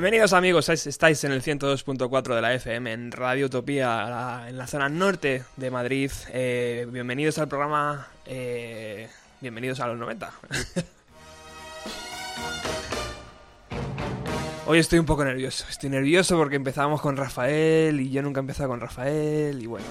[0.00, 4.88] Bienvenidos amigos, estáis en el 102.4 de la FM en Radio Utopía, en la zona
[4.88, 6.10] norte de Madrid.
[6.32, 9.10] Eh, bienvenidos al programa, eh,
[9.42, 10.32] bienvenidos a los 90.
[14.66, 18.40] Hoy estoy un poco nervioso, estoy nervioso porque empezamos con Rafael y yo nunca he
[18.40, 19.84] empezado con Rafael y bueno.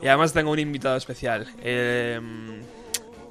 [0.00, 1.52] Y además tengo un invitado especial.
[1.58, 2.20] Eh,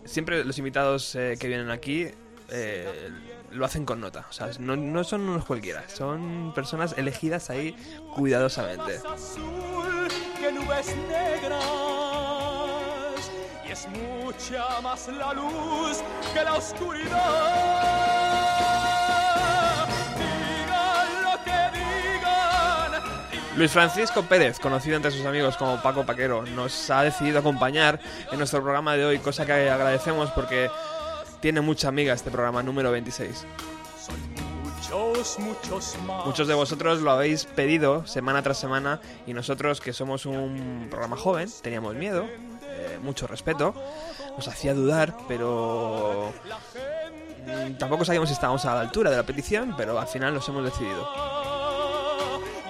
[0.04, 2.10] siempre los invitados eh, que vienen aquí
[2.52, 3.10] eh,
[3.52, 4.26] lo hacen con nota.
[4.30, 7.76] O sea, no, son unos cualquiera, son personas elegidas ahí
[8.16, 9.00] cuidadosamente.
[13.68, 16.02] y es mucha más la luz
[16.34, 18.11] que la oscuridad.
[23.58, 28.00] Luis Francisco Pérez, conocido entre sus amigos como Paco Paquero, nos ha decidido acompañar
[28.32, 30.70] en nuestro programa de hoy, cosa que agradecemos porque
[31.42, 33.46] tiene mucha amiga este programa número 26.
[36.26, 41.16] Muchos, de vosotros lo habéis pedido semana tras semana y nosotros que somos un programa
[41.16, 42.26] joven teníamos miedo,
[42.64, 43.74] eh, mucho respeto,
[44.36, 46.34] nos hacía dudar, pero
[47.46, 50.48] mm, tampoco sabíamos si estábamos a la altura de la petición, pero al final nos
[50.50, 51.08] hemos decidido.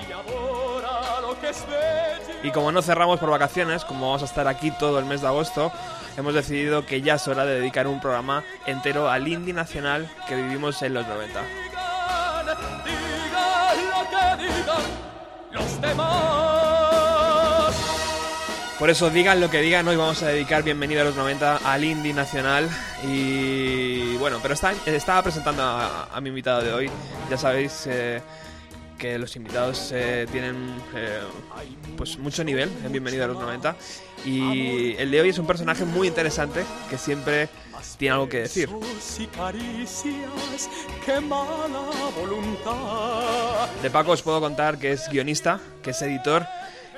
[0.08, 0.12] Y
[2.50, 5.72] como no cerramos por vacaciones, como vamos a estar aquí todo el mes de agosto,
[6.18, 10.35] hemos decidido que ya es hora de dedicar un programa entero al indie nacional que
[10.35, 11.41] vivimos en los 90.
[18.79, 21.84] Por eso digan lo que digan, hoy vamos a dedicar bienvenido a los 90 al
[21.84, 22.68] indie nacional
[23.03, 26.91] y bueno, pero estaba presentando a, mi invitado de hoy,
[27.29, 27.85] ya sabéis...
[27.85, 28.22] Eh,
[29.01, 30.56] que los invitados eh, tienen
[30.94, 31.22] eh,
[31.97, 33.75] pues mucho nivel en Bienvenido a los 90
[34.25, 37.50] y el de hoy es un personaje muy interesante que siempre
[37.97, 38.69] tiene algo que decir.
[43.81, 46.45] De Paco os puedo contar que es guionista, que es editor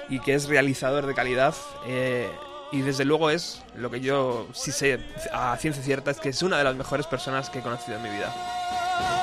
[0.10, 1.56] y que es realizador de calidad.
[1.88, 2.30] Eh,
[2.74, 5.00] y desde luego es lo que yo sí sé
[5.32, 8.04] a ciencia cierta, es que es una de las mejores personas que he conocido en
[8.04, 9.23] mi vida.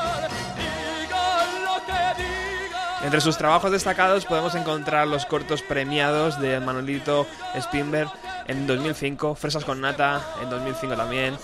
[3.02, 7.26] Entre sus trabajos destacados podemos encontrar los cortos premiados de Manolito
[7.58, 8.10] Spinberg
[8.46, 11.36] en 2005, Fresas con Nata en 2005 también,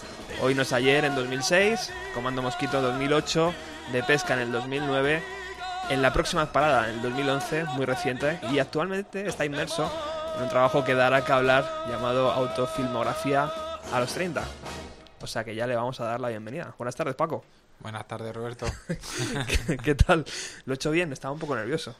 [0.42, 3.54] Hoy no es ayer en 2006, Comando Mosquito en 2008,
[3.92, 5.22] De Pesca en el 2009,
[5.88, 9.90] en la próxima parada en el 2011, muy reciente, y actualmente está inmerso
[10.36, 13.50] en un trabajo que dará que hablar llamado Autofilmografía
[13.92, 14.42] a los 30.
[15.22, 16.74] O sea que ya le vamos a dar la bienvenida.
[16.76, 17.42] Buenas tardes, Paco.
[17.80, 18.66] Buenas tardes, Roberto.
[19.82, 20.24] ¿Qué, tal?
[20.64, 21.94] Lo he hecho bien, estaba un poco nervioso.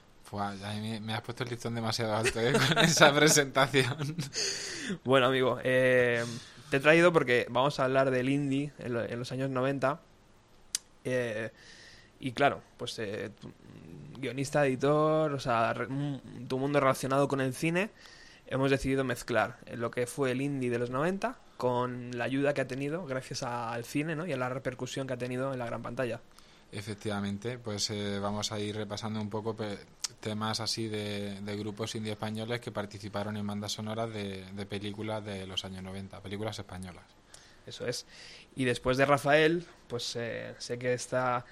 [1.03, 2.53] me, has puesto el listón demasiado alto ¿eh?
[2.53, 4.17] con esa presentación.
[5.05, 6.25] bueno, amigo, eh,
[6.71, 10.01] te he traído porque vamos a hablar del indie en, los años 90.
[11.05, 11.51] Eh,
[12.19, 13.01] y claro, pues
[14.19, 15.75] guionista, editor, o sea,
[16.49, 17.91] tu mundo relacionado con el cine,
[18.47, 22.61] hemos decidido mezclar lo que fue el indie de los 90 con la ayuda que
[22.61, 24.27] ha tenido gracias al cine ¿no?
[24.27, 26.21] y a la repercusión que ha tenido en la gran pantalla.
[26.73, 29.57] Efectivamente, pues eh, vamos a ir repasando un poco
[30.21, 35.65] temas así de, grupos indie españoles que participaron en bandas sonoras de, películas de los
[35.65, 37.05] años 90, películas españolas.
[37.67, 38.07] Eso es.
[38.57, 41.45] Y después de Rafael, pues eh, sé que está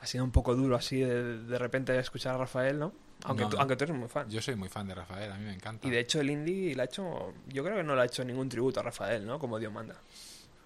[0.00, 2.92] ha sido un poco duro así de, de repente escuchar a Rafael, ¿no?
[3.24, 4.28] Aunque, tú, aunque tú eres muy fan.
[4.28, 5.86] Yo soy muy fan de Rafael, a mí me encanta.
[5.86, 8.24] Y de hecho el indie le ha hecho, yo creo que no le ha hecho
[8.24, 9.38] ningún tributo a Rafael, ¿no?
[9.38, 9.96] Como Dios manda.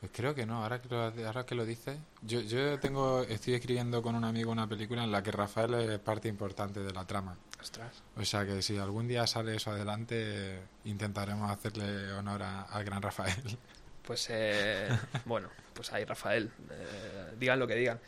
[0.01, 3.55] Pues creo que no, ahora que lo, ahora que lo dices, yo, yo tengo, estoy
[3.55, 7.05] escribiendo con un amigo una película en la que Rafael es parte importante de la
[7.05, 7.37] trama.
[7.61, 8.03] Ostras.
[8.17, 13.59] O sea que si algún día sale eso adelante, intentaremos hacerle honor al gran Rafael.
[14.05, 14.89] Pues eh,
[15.25, 17.99] bueno, pues ahí Rafael, eh, digan lo que digan.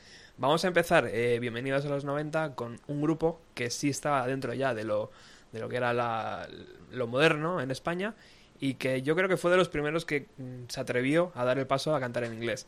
[0.41, 4.55] Vamos a empezar, eh, bienvenidos a los 90, con un grupo que sí estaba dentro
[4.55, 5.11] ya de lo,
[5.53, 6.49] de lo que era
[6.93, 8.15] lo moderno en España
[8.59, 11.59] y que yo creo que fue de los primeros que mm, se atrevió a dar
[11.59, 12.67] el paso a cantar en inglés.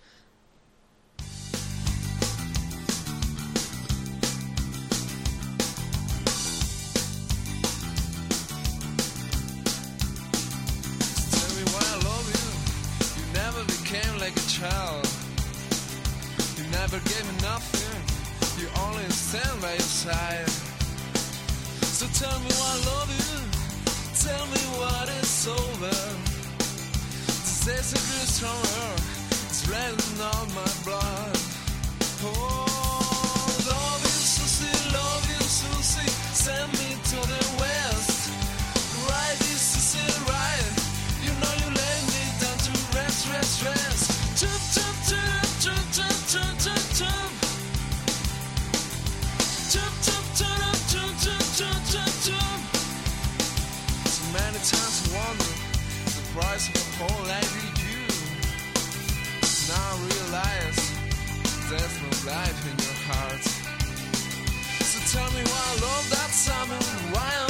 [28.44, 31.01] it's written on my block.
[63.14, 63.44] Heart.
[64.90, 66.80] So tell me why I love that summer,
[67.14, 67.41] why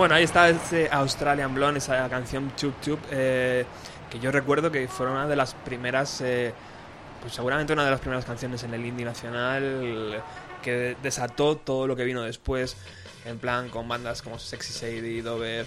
[0.00, 3.66] Bueno, ahí está ese Australian Blonde, esa canción Chup Chup, eh,
[4.10, 6.54] que yo recuerdo que fue una de las primeras, eh,
[7.20, 10.22] pues seguramente una de las primeras canciones en el indie nacional
[10.62, 12.78] que desató todo lo que vino después,
[13.26, 15.66] en plan con bandas como Sexy Sadie, Dover,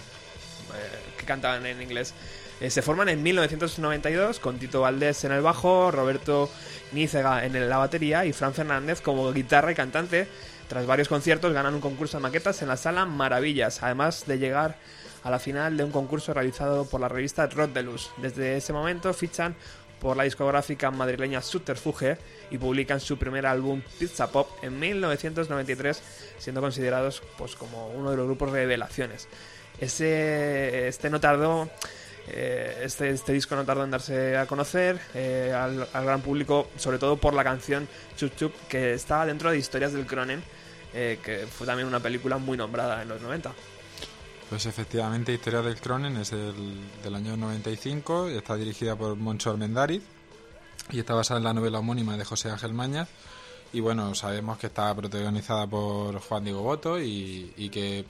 [1.16, 2.12] que cantaban en inglés.
[2.60, 6.50] Eh, se forman en 1992 con Tito Valdés en el bajo, Roberto
[6.90, 10.26] Nícega en la batería y Fran Fernández como guitarra y cantante.
[10.68, 14.76] Tras varios conciertos ganan un concurso de maquetas en la sala Maravillas, además de llegar
[15.22, 18.10] a la final de un concurso realizado por la revista Rod de Luz.
[18.18, 19.54] Desde ese momento fichan
[20.00, 22.18] por la discográfica madrileña Subterfuge
[22.50, 26.02] y publican su primer álbum Pizza Pop en 1993,
[26.38, 29.28] siendo considerados pues, como uno de los grupos revelaciones.
[29.80, 31.70] Ese, este no tardó
[32.28, 36.98] eh, este, este disco no tardó en darse a conocer eh, al, gran público, sobre
[36.98, 40.42] todo por la canción Chup Chup, que estaba dentro de Historias del Cronen,
[40.94, 43.52] eh, que fue también una película muy nombrada en los 90.
[44.48, 46.54] Pues efectivamente, Historia del Cronen es el,
[47.02, 50.02] del año 95, y está dirigida por Moncho Almendariz
[50.90, 53.08] y está basada en la novela homónima de José Ángel Mañas.
[53.72, 58.04] Y bueno, sabemos que está protagonizada por Juan Diego Boto y, y que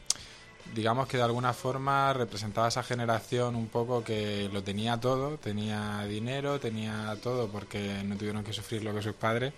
[0.75, 6.05] digamos que de alguna forma representaba esa generación un poco que lo tenía todo, tenía
[6.07, 9.53] dinero, tenía todo porque no tuvieron que sufrir lo que sus padres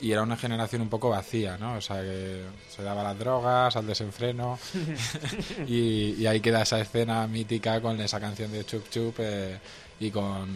[0.00, 1.74] y era una generación un poco vacía, ¿no?
[1.74, 4.58] O sea, que se daba las drogas, al desenfreno
[5.66, 9.58] y, y ahí queda esa escena mítica con esa canción de Chup Chup eh,
[10.00, 10.48] y, con,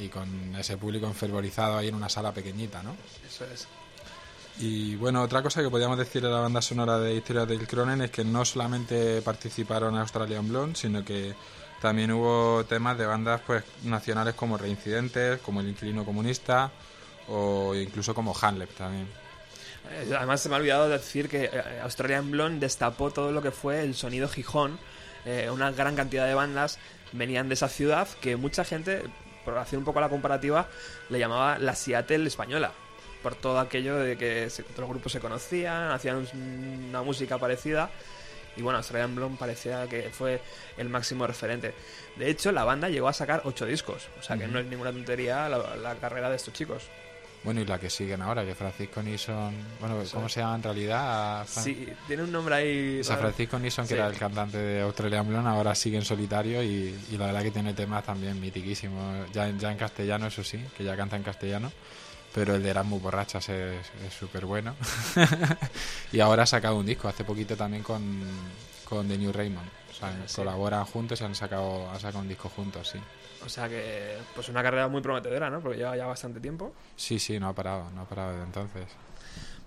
[0.00, 2.96] y con ese público enfervorizado ahí en una sala pequeñita, ¿no?
[3.26, 3.68] Eso es.
[4.58, 8.02] Y bueno, otra cosa que podríamos decir de la banda sonora de Historias del Cronen
[8.02, 11.34] es que no solamente participaron Australian Blonde, sino que
[11.80, 16.70] también hubo temas de bandas pues nacionales como Reincidentes, como El Inquilino Comunista
[17.28, 19.08] o incluso como Hanlep también.
[19.90, 23.50] Eh, Además, se me ha olvidado decir que eh, Australian Blonde destapó todo lo que
[23.50, 24.78] fue el sonido Gijón.
[25.24, 26.78] Eh, una gran cantidad de bandas
[27.12, 29.02] venían de esa ciudad que mucha gente,
[29.44, 30.68] por hacer un poco la comparativa,
[31.08, 32.72] le llamaba la Seattle española.
[33.22, 37.90] Por todo aquello de que se- los grupos se conocían, hacían un- una música parecida.
[38.56, 40.40] Y bueno, Australian Blonde parecía que fue
[40.76, 41.72] el máximo referente.
[42.16, 44.08] De hecho, la banda llegó a sacar ocho discos.
[44.18, 46.84] O sea que no es ninguna tontería la, la carrera de estos chicos.
[47.42, 49.54] Bueno, y la que siguen ahora, que Francisco Nison...
[49.80, 51.46] Bueno, ¿cómo se llama en realidad?
[51.46, 53.00] Fran- Sí, tiene un nombre ahí.
[53.00, 53.16] O sea.
[53.16, 53.94] Francisco Nison, que Sí.
[53.94, 57.50] era el cantante de Australian Blonde, ahora sigue en solitario y, y la verdad que
[57.50, 59.30] tiene temas también mitiquísimos.
[59.32, 61.72] Ya, en- ya en castellano, eso sí, que ya canta en castellano.
[62.34, 64.74] Pero el de Erasmus Borrachas es es súper bueno.
[66.12, 68.22] y ahora ha sacado un disco, hace poquito también con,
[68.84, 69.68] con The New Raymond.
[69.90, 70.36] O sea, Sí.
[70.36, 72.98] colaboran juntos y han sacado, han sacado un disco juntos, sí.
[73.44, 75.60] O sea que, pues una carrera muy prometedora, ¿no?
[75.60, 76.72] Porque lleva ya bastante tiempo.
[76.96, 78.86] Sí, sí, no ha parado, no ha parado desde entonces.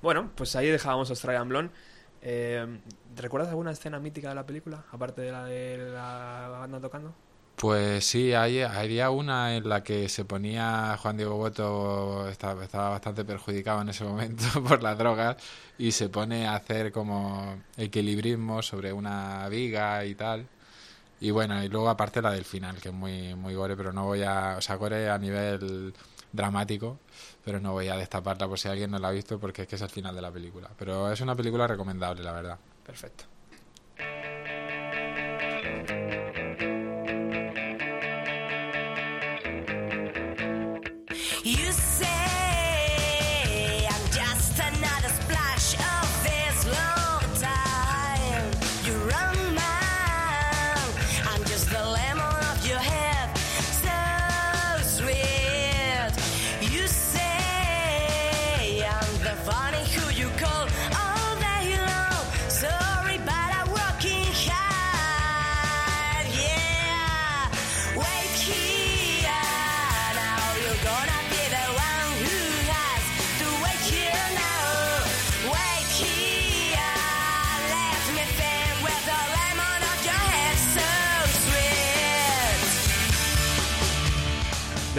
[0.01, 1.71] Bueno, pues ahí dejábamos Australian Blonde.
[2.21, 2.79] Eh,
[3.15, 4.83] ¿Recuerdas alguna escena mítica de la película?
[4.91, 7.13] Aparte de la de la banda tocando.
[7.55, 13.23] Pues sí, hay, había una en la que se ponía Juan Diego Boto, estaba, bastante
[13.23, 15.37] perjudicado en ese momento por las drogas,
[15.77, 20.47] y se pone a hacer como equilibrismo sobre una viga y tal.
[21.21, 24.05] Y bueno, y luego aparte la del final, que es muy, muy gore, pero no
[24.05, 24.55] voy a...
[24.57, 25.93] O sea, gore a nivel
[26.33, 26.99] dramático,
[27.45, 29.75] pero no voy a destaparla por si alguien no la ha visto porque es que
[29.77, 30.69] es el final de la película.
[30.77, 32.59] Pero es una película recomendable, la verdad.
[32.85, 33.25] Perfecto.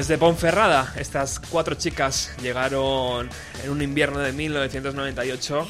[0.05, 3.31] Desde Ponferrada, estas cuatro chicas llegaron
[3.65, 5.67] en un invierno de 1998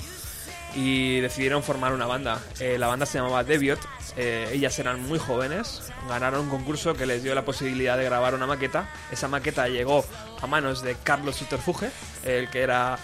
[0.74, 2.40] y decidieron formar una banda.
[2.58, 3.78] Eh, la banda se llamaba Deviot,
[4.16, 8.34] eh, ellas eran muy jóvenes, ganaron un concurso que les dio la posibilidad de grabar
[8.34, 8.90] una maqueta.
[9.12, 10.04] Esa maqueta llegó
[10.42, 11.92] a manos de Carlos Suterfuge,
[12.24, 12.98] el que era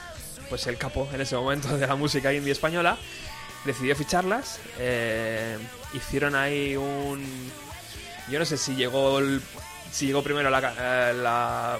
[0.48, 2.98] pues el capo en ese momento de la música indie española.
[3.64, 5.56] Decidió ficharlas, eh,
[5.94, 7.52] hicieron ahí un...
[8.28, 9.40] Yo no sé si llegó el-
[9.90, 11.78] si llegó primero la, eh, la,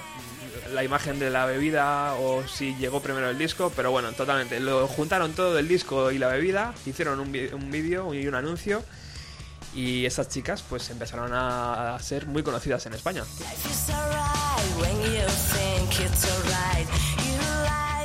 [0.73, 4.59] la imagen de la bebida o si llegó primero el disco, pero bueno, totalmente.
[4.59, 8.83] Lo juntaron todo el disco y la bebida, hicieron un, un vídeo y un anuncio
[9.73, 13.23] y esas chicas pues empezaron a, ser muy conocidas en España.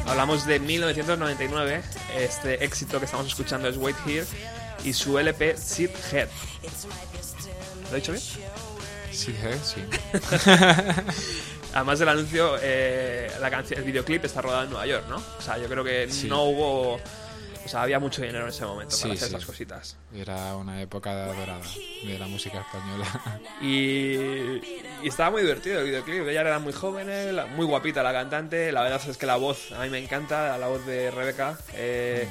[0.06, 1.82] Hablamos de 1999,
[2.16, 4.26] este éxito que estamos escuchando es Wait Here
[4.84, 6.28] y su LP Seed Head.
[7.90, 8.22] ¿Lo he dicho bien?
[9.16, 9.58] Sí, ¿eh?
[9.64, 9.82] sí.
[11.74, 15.16] Además del anuncio, eh, la canción, el videoclip está rodado en Nueva York, ¿no?
[15.16, 16.26] O sea, yo creo que Sí.
[16.28, 16.94] no hubo...
[17.64, 19.96] O sea, había mucho dinero en ese momento Sí, para hacer esas cositas.
[20.14, 21.58] Era una época dorada
[22.04, 23.40] de la música española.
[23.60, 24.14] Y,
[25.02, 26.28] y estaba muy divertido el videoclip.
[26.28, 28.70] Ella era muy joven, la- muy guapita la cantante.
[28.70, 32.28] La verdad es que la voz a mí me encanta, la voz de Rebeca, eh,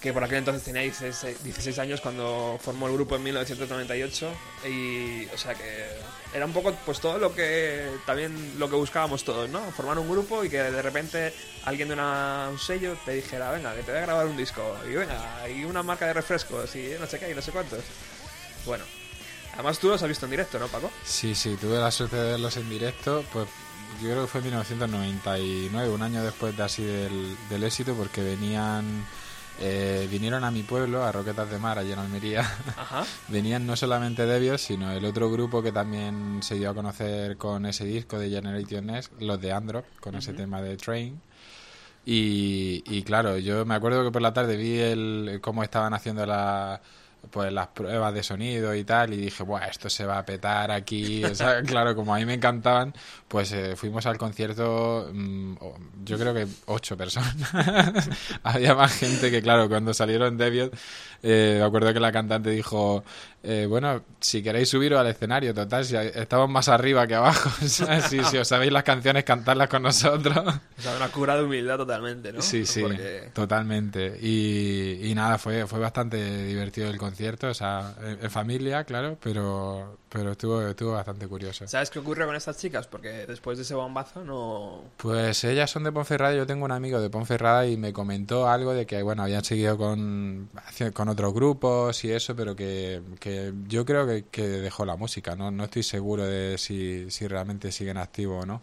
[0.00, 4.30] que por aquel entonces tenía 16, 16 años cuando formó el grupo en 1998.
[4.66, 5.86] Y, o sea que
[6.32, 9.60] era un poco pues todo lo que también lo que buscábamos todos, ¿no?
[9.72, 13.74] Formar un grupo y que de repente alguien de una- un sello te dijera, venga,
[13.74, 14.76] que te voy a grabar un disco.
[14.88, 17.80] Y venga, y una marca de refrescos y no sé qué y no sé cuántos.
[18.66, 18.84] Bueno,
[19.54, 20.90] Además tú los has visto en directo, ¿no, Paco?
[21.04, 23.46] Sí, sí, tuve la suerte de verlos en directo, pues
[24.00, 28.22] yo creo que fue en 1999, un año después de así del, del éxito, porque
[28.22, 29.04] venían,
[29.60, 32.40] eh, vinieron a mi pueblo, a Roquetas de Mar, allí en Almería.
[32.76, 33.04] Ajá.
[33.28, 37.66] venían no solamente Debios, sino el otro grupo que también se dio a conocer con
[37.66, 41.20] ese disco de Generation Next, los de Android, con ese tema de Train.
[42.06, 46.24] Y, y claro, yo me acuerdo que por la tarde vi el, cómo estaban haciendo
[46.24, 46.80] la,
[47.30, 50.70] pues las pruebas de sonido y tal y dije, Buah, esto se va a petar
[50.70, 51.24] aquí.
[51.30, 52.92] O sea, claro, como a mí me encantaban,
[53.28, 55.54] pues eh, fuimos al concierto, mm,
[56.04, 57.36] yo creo que ocho personas.
[58.42, 60.74] Había más gente que, claro, cuando salieron Deviot,
[61.22, 63.04] eh, me acuerdo que la cantante dijo,
[63.42, 67.50] eh, bueno, si queréis subiros al escenario, total, si estamos más arriba que abajo.
[68.10, 70.36] Si, si os sabéis las canciones, cantadlas con nosotros.
[70.36, 72.42] O sea, una cura de humildad totalmente, ¿no?
[72.42, 74.18] Sí, sí, Porque- totalmente.
[74.20, 79.16] Y, y nada, fue, fue bastante divertido el concierto, o sea, en, en familia, claro,
[79.22, 81.66] pero, pero estuvo, estuvo bastante curioso.
[81.68, 82.86] ¿Sabes qué ocurre con estas chicas?
[82.88, 84.82] Porque después de ese bombazo no...
[84.96, 88.74] Pues ellas son de Ponferrada, yo tengo un amigo de Ponferrada y me comentó algo
[88.74, 90.50] de que, bueno, habían seguido con,
[90.94, 95.36] con otros grupos y eso, pero que, que yo creo que, que dejó la música,
[95.36, 95.50] ¿no?
[95.50, 98.62] No estoy seguro de si, si realmente siguen activos o no.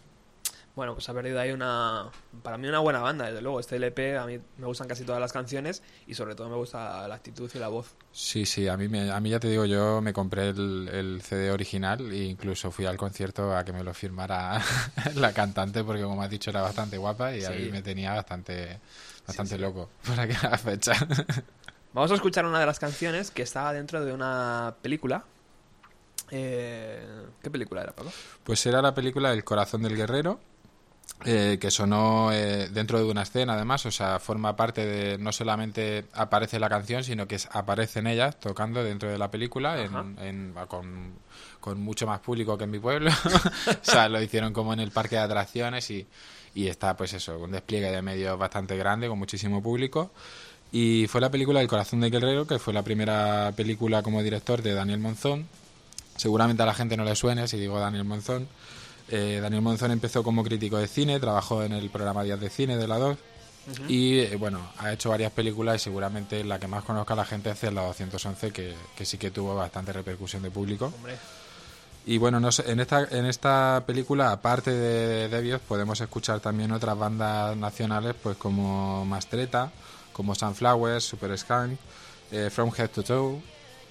[0.78, 2.08] Bueno, pues ha perdido ahí una...
[2.44, 3.58] Para mí una buena banda, desde luego.
[3.58, 7.08] Este LP a mí me gustan casi todas las canciones y sobre todo me gusta
[7.08, 7.96] la actitud y la voz.
[8.12, 11.20] Sí, sí, a mí, me, a mí ya te digo, yo me compré el, el
[11.20, 14.62] CD original e incluso fui al concierto a que me lo firmara
[15.16, 18.78] la cantante porque como has dicho era bastante guapa y a mí me tenía bastante,
[19.26, 20.92] bastante loco por aquella fecha.
[21.92, 25.24] Vamos a escuchar una de las canciones que estaba dentro de una película.
[26.30, 27.04] Eh,
[27.42, 28.12] ¿Qué película era, Paco?
[28.44, 30.38] Pues era la película El corazón del guerrero,
[31.24, 35.32] eh, que sonó eh, dentro de una escena además, o sea, forma parte de, no
[35.32, 40.16] solamente aparece la canción, sino que es- aparecen ellas tocando dentro de la película en,
[40.20, 41.12] en- con,
[41.60, 43.10] con mucho más público que en mi pueblo.
[43.66, 46.06] o sea, lo hicieron como en el parque de atracciones y,
[46.54, 50.12] y está pues eso, un despliegue de medios bastante grande, con muchísimo público.
[50.70, 54.62] Y fue la película El corazón del guerrero, que fue la primera película como director
[54.62, 55.48] de Daniel Monzón.
[56.16, 58.46] Seguramente a la gente no le suene si digo Daniel Monzón.
[59.10, 62.76] Eh, Daniel Monzón empezó como crítico de cine, trabajó en el programa Días de Cine
[62.76, 63.18] de la 2
[63.88, 67.50] y eh, bueno, ha hecho varias películas y seguramente la que más conozca la gente
[67.50, 70.86] es la 211 que, que sí que tuvo bastante repercusión de público.
[70.86, 71.16] Hombre,
[72.06, 76.72] Y bueno, no sé, en esta en esta película, aparte de Debios, podemos escuchar también
[76.72, 79.70] otras bandas nacionales, pues como Mastreta,
[80.12, 81.78] como Sunflowers, Super Skank,
[82.32, 83.42] eh, From Head to Toe,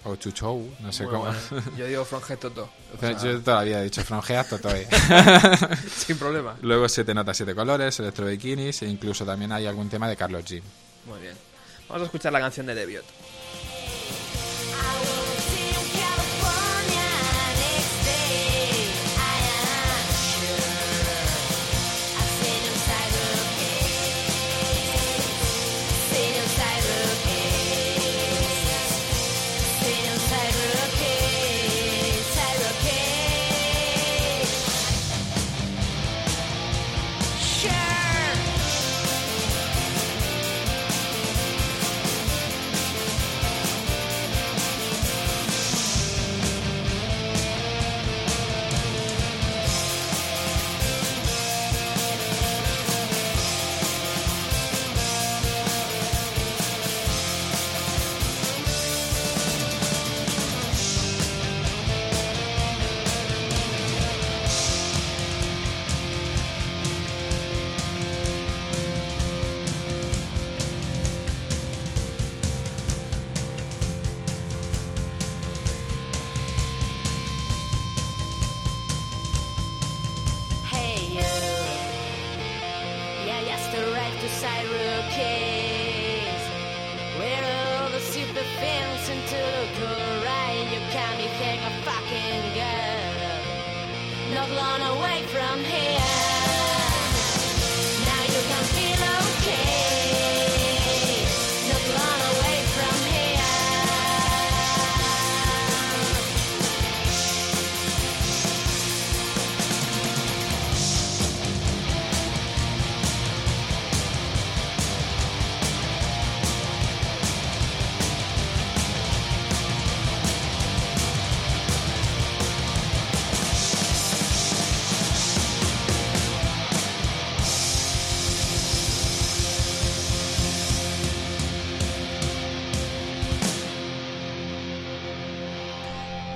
[0.07, 1.23] o Toe, no sé muy cómo.
[1.25, 1.39] bueno.
[1.77, 2.69] Yo digo From Head to Toe.
[2.95, 4.87] O sea, Yo todavía he dicho From Head to Toe.
[5.95, 6.55] sin problema.
[6.61, 10.43] Luego Siete Notas, Siete Colores, Electro Bikinis, e incluso también hay algún tema de Carlos
[10.45, 10.61] G.
[11.05, 11.35] Muy bien.
[11.87, 13.05] Vamos a escuchar la canción de Debiot.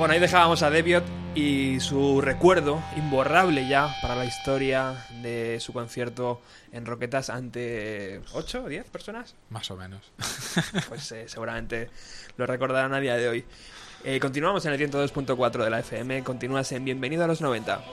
[0.02, 1.04] Bueno, ahí dejábamos a Debiot
[1.36, 8.64] y su recuerdo imborrable ya para la historia de su concierto en Roquetas ante 8
[8.64, 9.36] o 10 personas.
[9.52, 10.02] Más o menos.
[10.90, 11.92] Pues eh, seguramente
[12.36, 13.46] lo recordarán a día de hoy.
[14.04, 16.24] Eh, continuamos en el 102.4 de la FM.
[16.24, 17.84] Continúas en Bienvenido a los 90.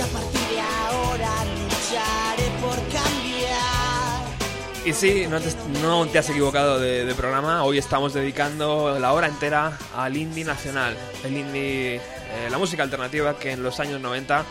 [0.00, 4.40] A partir de ahora lucharé por cambiar.
[4.84, 5.50] Y sí, no te,
[5.82, 7.64] no te has equivocado de, de programa.
[7.64, 10.96] Hoy estamos dedicando la hora entera al indie nacional.
[11.22, 12.00] El indie, eh,
[12.50, 14.44] la música alternativa que en los años 90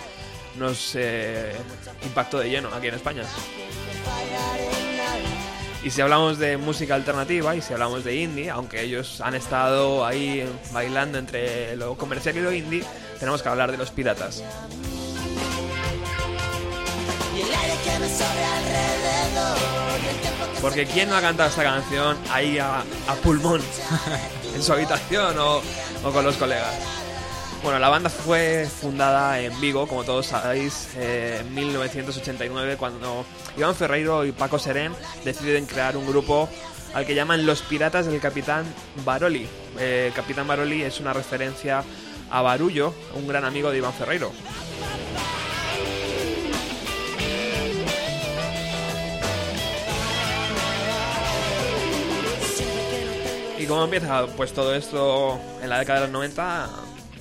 [0.58, 1.54] nos eh,
[2.04, 3.24] impactó de lleno aquí en España.
[5.84, 10.06] Y si hablamos de música alternativa y si hablamos de indie, aunque ellos han estado
[10.06, 12.84] ahí bailando entre lo comercial y lo indie,
[13.18, 14.44] tenemos que hablar de los piratas.
[20.62, 22.84] Porque ¿quién no ha cantado esta canción ahí a,
[23.24, 23.62] pulmón?
[24.56, 25.62] en su habitación o,
[26.04, 26.76] o con los colegas.
[27.62, 33.26] Bueno, la banda fue fundada en Vigo, como todos sabéis, eh, en 1989, cuando
[33.58, 34.94] Iván Ferreiro y Paco Serén
[35.26, 36.50] deciden crear un grupo
[36.94, 38.66] al que llaman Los Piratas del Capitán
[39.04, 39.46] Baroli.
[39.78, 41.84] Eh, Capitán Baroli es una referencia
[42.32, 44.32] a Barullo, un gran amigo de Iván Ferreiro.
[53.70, 56.70] Cómo empieza pues todo esto en la década de los 90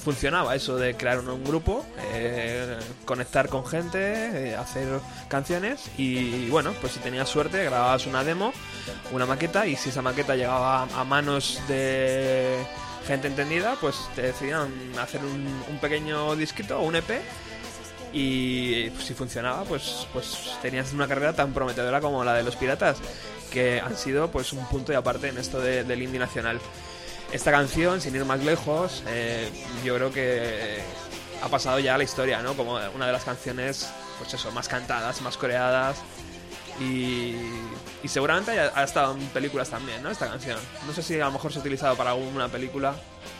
[0.03, 1.85] funcionaba eso de crear un, grupo,
[2.15, 4.89] eh, conectar con gente, eh, hacer
[5.29, 8.55] canciones y bueno, pues si tenías suerte grababas una demo,
[9.13, 12.57] una maqueta y si esa maqueta llegaba a manos de
[13.07, 17.21] gente entendida, pues te decidían hacer un, un pequeño disquito o un EP
[18.13, 22.99] y si funcionaba, pues, pues tenías una carrera tan prometedora como la de los piratas.
[23.49, 26.61] Que han sido pues un punto de aparte en esto de- del indie nacional.
[27.33, 29.49] Esta canción, sin ir más lejos, eh,
[29.85, 30.79] yo creo que
[31.43, 32.55] ha pasado ya a la historia, ¿no?
[32.55, 35.99] Como una de las canciones, pues eso, más cantadas, más coreadas.
[36.81, 37.35] Y,
[38.09, 40.11] seguramente haya- ha estado en películas también, ¿no?
[40.11, 40.59] Esta canción.
[40.87, 42.95] No sé si a lo mejor se ha utilizado para alguna película.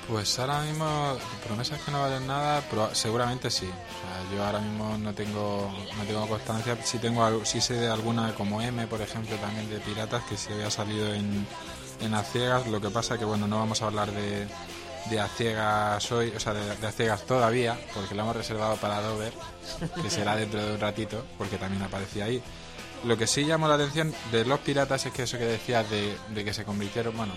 [0.09, 3.67] Pues ahora mismo, promesas que no valen nada, pero seguramente sí.
[3.67, 7.89] O sea, yo ahora mismo no tengo no tengo constancia, sí, tengo, sí sé de
[7.91, 11.47] alguna como M, por ejemplo, también de Piratas, que sí había salido en,
[12.01, 12.67] en A Ciegas.
[12.67, 14.47] Lo que pasa que, bueno, no vamos a hablar de,
[15.11, 18.77] de A Ciegas hoy, o sea, de, de A Ciegas todavía, porque lo hemos reservado
[18.77, 19.33] para Dover,
[20.03, 22.43] que será dentro de un ratito, porque también aparecía ahí.
[23.05, 26.17] Lo que sí llamó la atención de los piratas es que eso que decías de,
[26.35, 27.33] de que se convirtieron, bueno,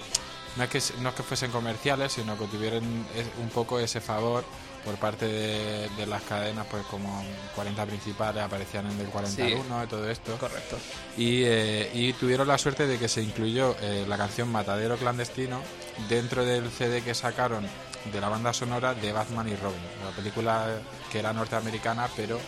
[0.57, 4.43] no es que no es que fuesen comerciales, sino que tuvieron un poco ese favor
[4.83, 7.23] por parte de, de las cadenas, pues como
[7.55, 10.35] 40 principales aparecían en el 41 y todo esto.
[10.37, 10.77] Correcto.
[11.17, 15.61] Y, eh, y tuvieron la suerte de que se incluyó eh, la canción Matadero Clandestino
[16.09, 17.67] dentro del CD que sacaron
[18.11, 20.79] de la banda sonora de Batman y Robin, la película
[21.11, 22.39] que era norteamericana, pero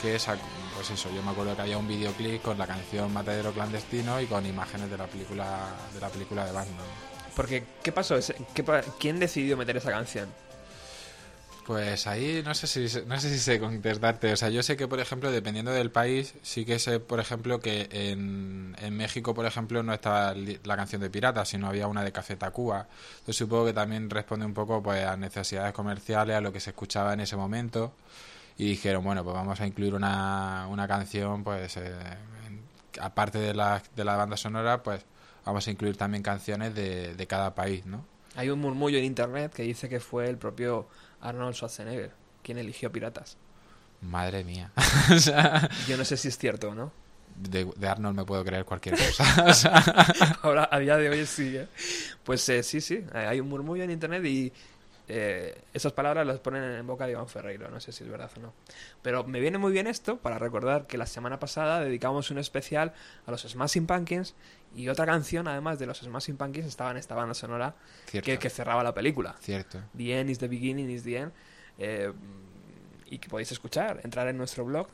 [0.00, 0.28] que es,
[0.80, 4.24] pues eso, yo me acuerdo que había un videoclip con la canción Matadero Clandestino y
[4.24, 6.86] con imágenes de la película de la película de Batman.
[7.36, 8.16] Porque, ¿qué pasó?
[8.54, 10.30] Qué pa- ¿Quién decidió meter esa canción?
[11.66, 14.32] Pues ahí no sé si no sé si sé contestarte.
[14.32, 17.60] O sea, yo sé que por ejemplo, dependiendo del país, sí que sé, por ejemplo,
[17.60, 22.02] que en, en México, por ejemplo, no estaba la canción de Piratas, sino había una
[22.02, 22.88] de Café Tacuba.
[23.18, 26.70] Entonces supongo que también responde un poco pues a necesidades comerciales, a lo que se
[26.70, 27.92] escuchaba en ese momento.
[28.60, 31.94] Y dijeron, bueno, pues vamos a incluir una, una canción, pues eh,
[32.46, 32.60] en-
[33.00, 35.02] aparte de la, de la banda sonora, pues
[35.46, 38.04] vamos a incluir también canciones de, de cada país, ¿no?
[38.36, 40.86] Hay un murmullo en internet que dice que fue el propio
[41.22, 43.38] Arnold Schwarzenegger quien eligió Piratas.
[44.02, 44.70] Madre mía.
[45.14, 46.92] o sea, Yo no sé si es cierto o no.
[47.36, 49.44] de, de Arnold me puedo creer cualquier cosa.
[49.46, 49.78] O sea,
[50.42, 51.66] Ahora, a día de hoy sí, ¿eh?
[52.24, 54.52] Pues eh, sí, sí, eh, hay un murmullo en internet y
[55.12, 58.30] eh, esas palabras las ponen en boca de Iván Ferreiro, no sé si es verdad
[58.36, 58.52] o no.
[59.02, 62.92] Pero me viene muy bien esto para recordar que la semana pasada dedicamos un especial
[63.26, 64.34] a los Smashing Pumpkins
[64.74, 67.74] y otra canción, además de los Smashing Pumpkins, estaba en esta banda sonora
[68.10, 69.34] que, que cerraba la película.
[69.40, 69.80] Cierto.
[69.96, 71.32] The End is the Beginning is the End.
[71.78, 72.12] eh,
[73.12, 74.86] y que podéis escuchar, entrar en nuestro blog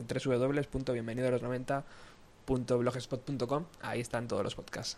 [2.45, 3.65] www.bienvenidoalos90.blogspot.com.
[3.81, 4.97] Ahí están todos los podcasts.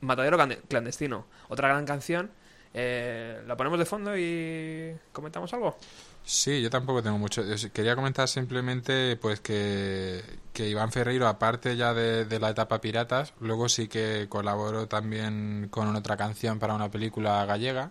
[0.00, 2.30] Matadero Clande- Clandestino, otra gran canción.
[2.72, 5.76] Eh, ¿La ponemos de fondo y comentamos algo?
[6.24, 7.42] Sí, yo tampoco tengo mucho.
[7.72, 13.32] Quería comentar simplemente pues que, que Iván Ferreiro, aparte ya de, de la etapa Piratas,
[13.40, 17.90] luego sí que colaboró también con otra canción para una película gallega.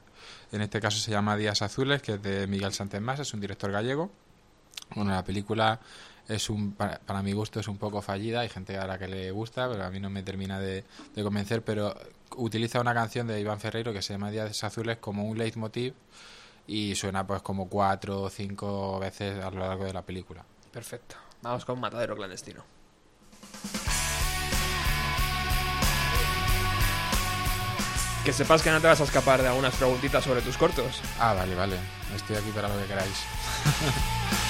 [0.51, 3.71] En este caso se llama Días Azules, que es de Miguel Santemás, es un director
[3.71, 4.11] gallego.
[4.95, 5.79] Bueno, la película
[6.27, 9.31] es un para, mi gusto es un poco fallida, hay gente a la que le
[9.31, 10.85] gusta, pero a mí no me termina de
[11.21, 11.95] convencer, pero
[12.35, 15.93] utiliza una canción de Iván Ferreiro que se llama Días Azules como un leitmotiv
[16.67, 20.45] y suena pues como cuatro o cinco veces a lo largo de la película.
[20.71, 21.15] Perfecto.
[21.41, 22.63] Vamos con Matadero Clandestino.
[28.23, 31.01] Que sepas que no te vas a escapar de algunas preguntitas sobre tus cortos.
[31.19, 31.77] Ah, vale, vale.
[32.15, 33.25] Estoy aquí para lo que queráis.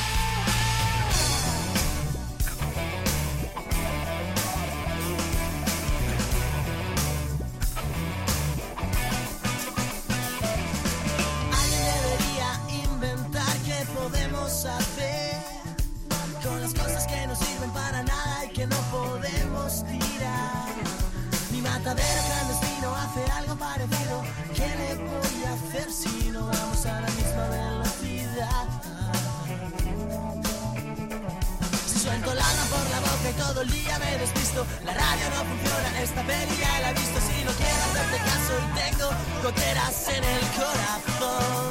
[36.10, 37.20] esta peli ya la he visto.
[37.22, 39.08] Si no quiero hacerte caso y tengo
[39.44, 41.70] goteras en el corazón.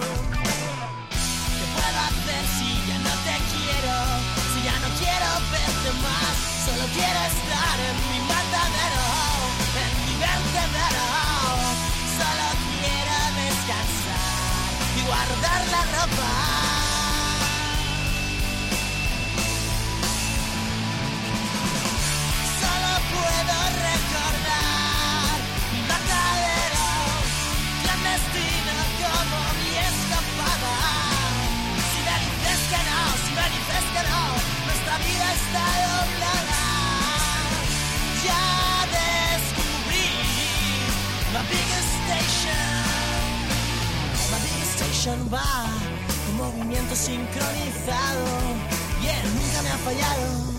[1.59, 3.95] ¿Qué puedo hacer si ya no te quiero?
[4.53, 6.35] Si ya no quiero verte más,
[6.67, 9.07] solo quiero estar en mi matadero,
[9.83, 11.07] en mi vertedero.
[12.19, 12.47] Solo
[12.79, 16.38] quiero descansar y guardar la ropa.
[49.03, 50.59] y él nunca me ha fallado.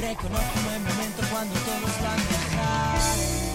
[0.00, 3.45] Reconozco el momento cuando todos van a dejar.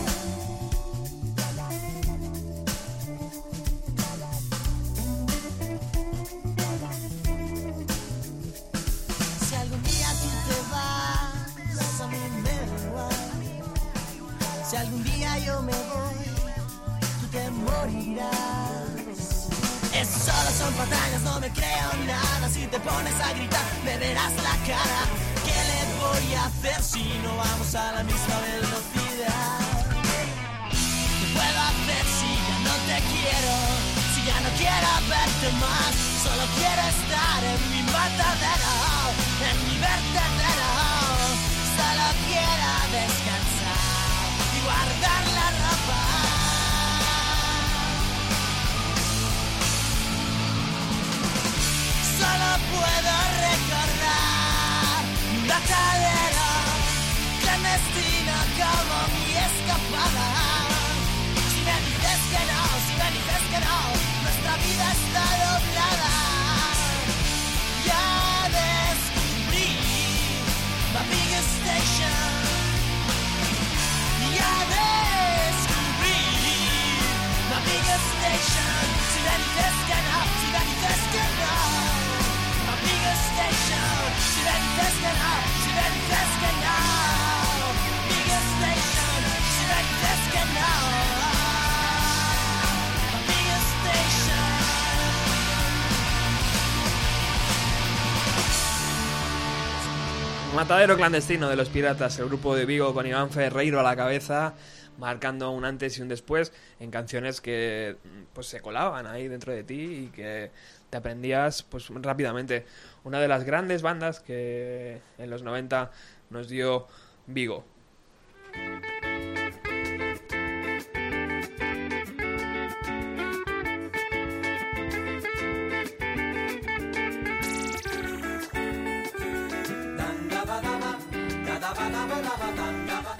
[100.61, 104.53] Matadero clandestino de los piratas, el grupo de Vigo con Iván Ferreiro a la cabeza,
[104.99, 107.97] marcando un antes y un después en canciones que
[108.31, 110.51] pues se colaban ahí dentro de ti y que
[110.91, 112.67] te aprendías pues rápidamente.
[113.03, 115.89] Una de las grandes bandas que en los 90
[116.29, 116.85] nos dio
[117.25, 117.65] Vigo.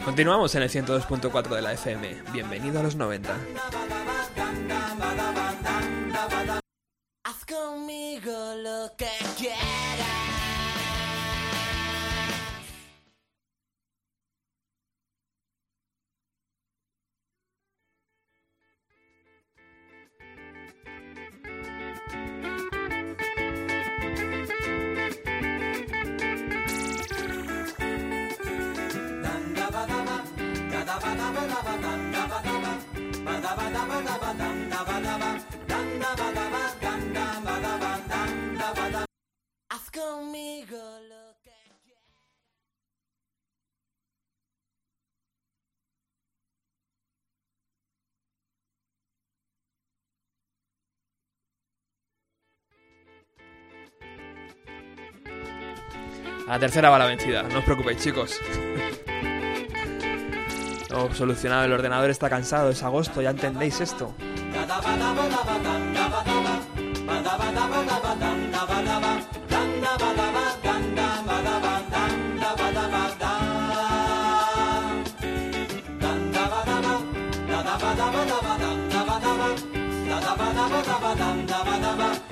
[0.05, 2.15] Continuamos en el 102.4 de la FM.
[2.33, 3.35] Bienvenido a los 90.
[56.51, 58.37] La tercera va la vencida, no os preocupéis, chicos.
[61.13, 64.13] Solucionado, el ordenador está cansado, es agosto, ya entendéis esto.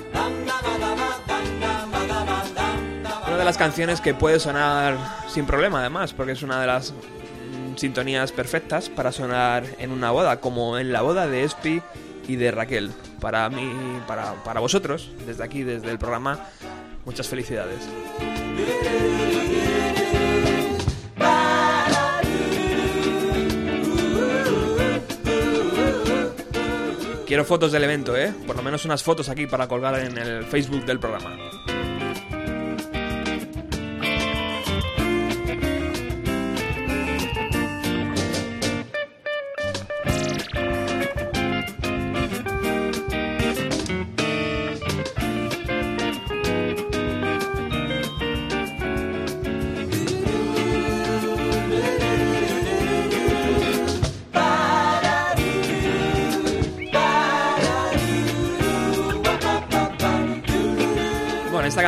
[3.49, 4.95] las canciones que puede sonar
[5.27, 10.11] sin problema, además, porque es una de las mm, sintonías perfectas para sonar en una
[10.11, 11.81] boda, como en la boda de Espi
[12.27, 12.91] y de Raquel.
[13.19, 13.73] Para mí,
[14.05, 16.45] para, para vosotros, desde aquí, desde el programa,
[17.05, 17.79] muchas felicidades.
[27.25, 28.31] Quiero fotos del evento, ¿eh?
[28.45, 31.35] Por lo menos unas fotos aquí para colgar en el Facebook del programa.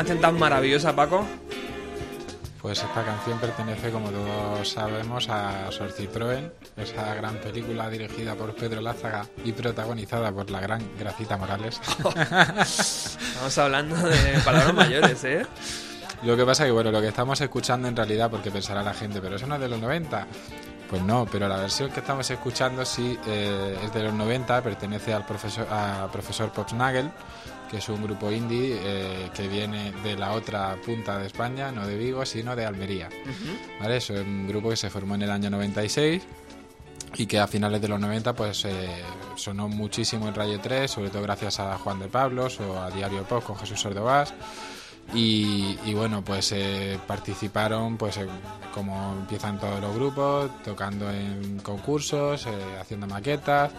[0.02, 1.24] Canción tan maravillosa, Paco.
[2.60, 8.56] Pues esta canción pertenece, como todos sabemos, a Sor Citroën, esa gran película dirigida por
[8.56, 11.80] Pedro Lázaga y protagonizada por la gran Gracita Morales.
[12.00, 15.46] Estamos hablando de palabras mayores, ¿eh?
[16.24, 19.22] Lo que pasa que, bueno, lo que estamos escuchando en realidad, porque pensará la gente,
[19.22, 20.26] pero eso no es de los 90.
[20.90, 25.14] Pues no, pero la versión que estamos escuchando sí eh, es de los 90, pertenece
[25.14, 27.12] al profesor, a profesor Popsnagel,
[27.72, 31.88] que es un grupo indie eh, que viene de la otra punta de España, no
[31.88, 33.08] de Vigo, sino de Almería.
[33.80, 33.98] ¿Vale?
[33.98, 36.22] Es un grupo que se formó en el año 96
[37.16, 38.90] y que a finales de los 90 pues eh,
[39.36, 43.24] sonó muchísimo en Radio 3, sobre todo gracias a Juan de Pablos o a Diario
[43.24, 44.34] Pop con Jesús Ordovás.
[45.14, 48.28] Y, y bueno, pues eh, participaron, pues eh,
[48.74, 53.72] como empiezan todos los grupos, tocando en concursos, eh, haciendo maquetas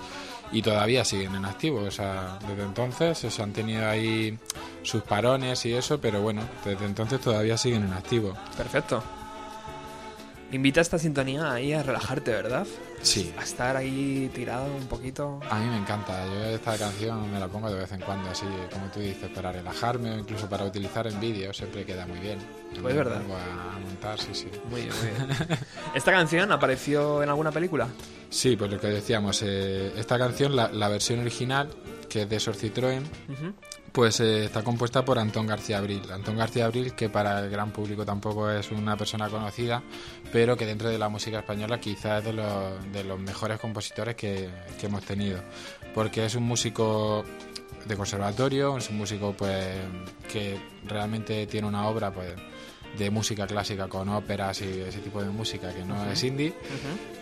[0.52, 1.80] y todavía siguen en activo.
[1.80, 4.38] O sea, desde entonces se han tenido ahí
[4.82, 8.34] sus parones y eso, pero bueno, desde entonces todavía siguen en activo.
[8.56, 9.02] Perfecto.
[10.52, 12.66] Invita esta sintonía ahí a relajarte, ¿verdad?
[13.00, 13.32] Sí.
[13.38, 15.40] A estar ahí tirado un poquito.
[15.48, 18.44] A mí me encanta, yo esta canción me la pongo de vez en cuando, así
[18.70, 22.38] como tú dices, para relajarme o incluso para utilizar en vídeo, siempre queda muy bien.
[22.70, 23.22] Pues Me verdad.
[23.30, 24.48] a, a montar, sí, sí.
[24.70, 25.58] Muy bien, muy bien.
[25.94, 27.88] ¿Esta canción apareció en alguna película?
[28.28, 31.70] Sí, pues lo que decíamos, eh, esta canción, la, la versión original,
[32.10, 33.54] que es de Sor Citroën, Ujú.
[33.92, 36.02] Pues eh, está compuesta por Antón García Abril.
[36.10, 39.82] Antón García Abril, que para el gran público tampoco es una persona conocida,
[40.32, 44.16] pero que dentro de la música española quizás es de los, de los mejores compositores
[44.16, 44.48] que,
[44.80, 45.40] que hemos tenido.
[45.94, 47.24] Porque es un músico
[47.84, 49.66] de conservatorio, es un músico pues
[50.30, 52.34] que realmente tiene una obra pues
[52.96, 56.54] de música clásica con óperas y ese tipo de música que no es indie,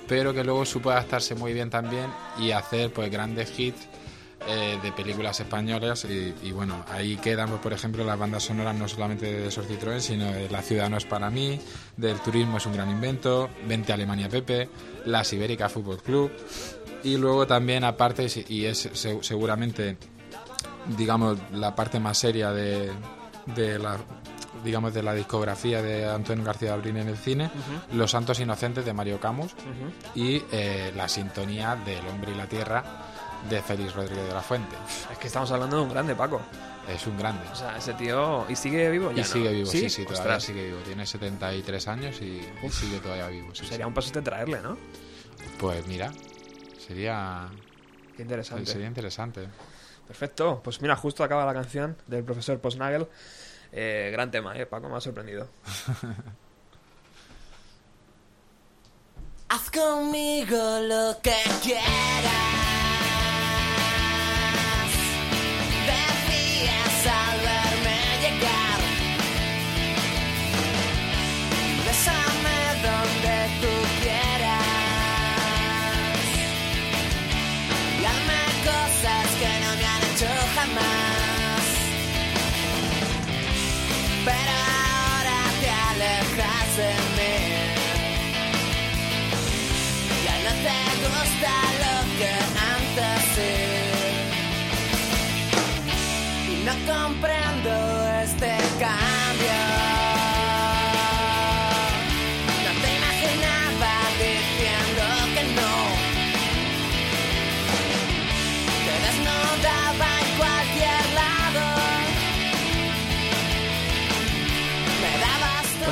[0.08, 2.06] pero que luego supo adaptarse muy bien también
[2.38, 3.86] y hacer pues grandes hits
[4.46, 8.74] eh, de películas españolas y, y, bueno, ahí quedan pues, por ejemplo las bandas sonoras
[8.74, 11.60] no solamente de Sor Citroën sino de La ciudad no es para mí,
[11.96, 14.68] del turismo es un gran invento, Vente a Alemania Pepe,
[15.06, 16.30] La Ibérica Fútbol Club.
[17.02, 19.96] Y luego también aparte y es se- seguramente
[20.96, 22.90] digamos la parte más seria de,
[23.54, 23.98] de la
[24.64, 27.50] digamos de la discografía de Antonio García Abril en el cine,
[27.94, 29.52] Los Santos Inocentes de Mario Camus
[30.14, 32.84] y eh, la sintonía del Hombre y la Tierra
[33.48, 34.76] de Félix Rodríguez de la Fuente.
[35.10, 36.40] Es que estamos hablando de un grande, Paco.
[36.88, 37.42] Es un grande.
[37.52, 38.44] O sea, ese tío...
[38.48, 39.10] ¿Y sigue vivo?
[39.12, 39.24] Ya Y no.
[39.24, 40.78] sigue vivo, sí, sí, todavía Ostras, sigue vivo.
[40.80, 43.54] Tiene 73 años y, y sigue todavía vivo.
[43.54, 43.88] sí, Sería sí.
[43.88, 44.76] un pasote traerle, ¿no?
[45.58, 46.10] Pues mira,
[46.86, 47.48] sería,
[48.16, 48.66] Qué interesante.
[48.66, 49.46] sería interesante.
[50.06, 50.60] Perfecto.
[50.64, 53.06] Pues mira, justo acaba la canción del profesor Postnagel.
[53.72, 54.66] Eh, gran tema, ¿eh?
[54.66, 55.48] Paco me ha sorprendido.
[59.48, 62.59] Haz conmigo lo que quieras.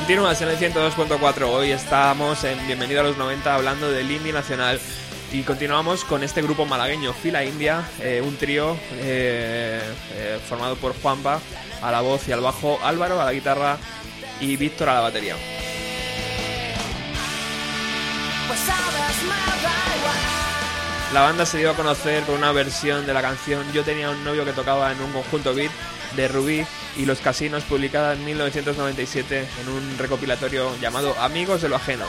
[0.09, 1.43] Continúas en el 102.4.
[1.43, 4.79] Hoy estamos en Bienvenido a los 90 hablando del indie nacional.
[5.31, 9.79] Y continuamos con este grupo malagueño, Fila India, eh, un trío eh,
[10.15, 11.39] eh, formado por Juanpa
[11.83, 13.77] a la voz y al bajo, Álvaro a la guitarra
[14.41, 15.35] y Víctor a la batería.
[18.47, 18.59] Pues.
[21.13, 24.23] La banda se dio a conocer con una versión de la canción Yo tenía un
[24.23, 25.71] novio que tocaba en un conjunto beat
[26.15, 26.65] de Rubí
[26.97, 32.05] y Los Casinos, publicada en 1997 en un recopilatorio llamado Amigos de lo Ajeno.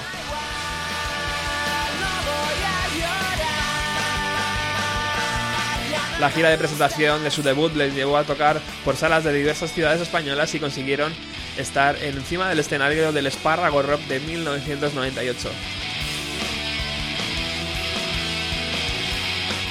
[6.21, 9.73] La gira de presentación de su debut les llevó a tocar por salas de diversas
[9.73, 11.15] ciudades españolas y consiguieron
[11.57, 15.51] estar encima del escenario del Espárrago Rock de 1998.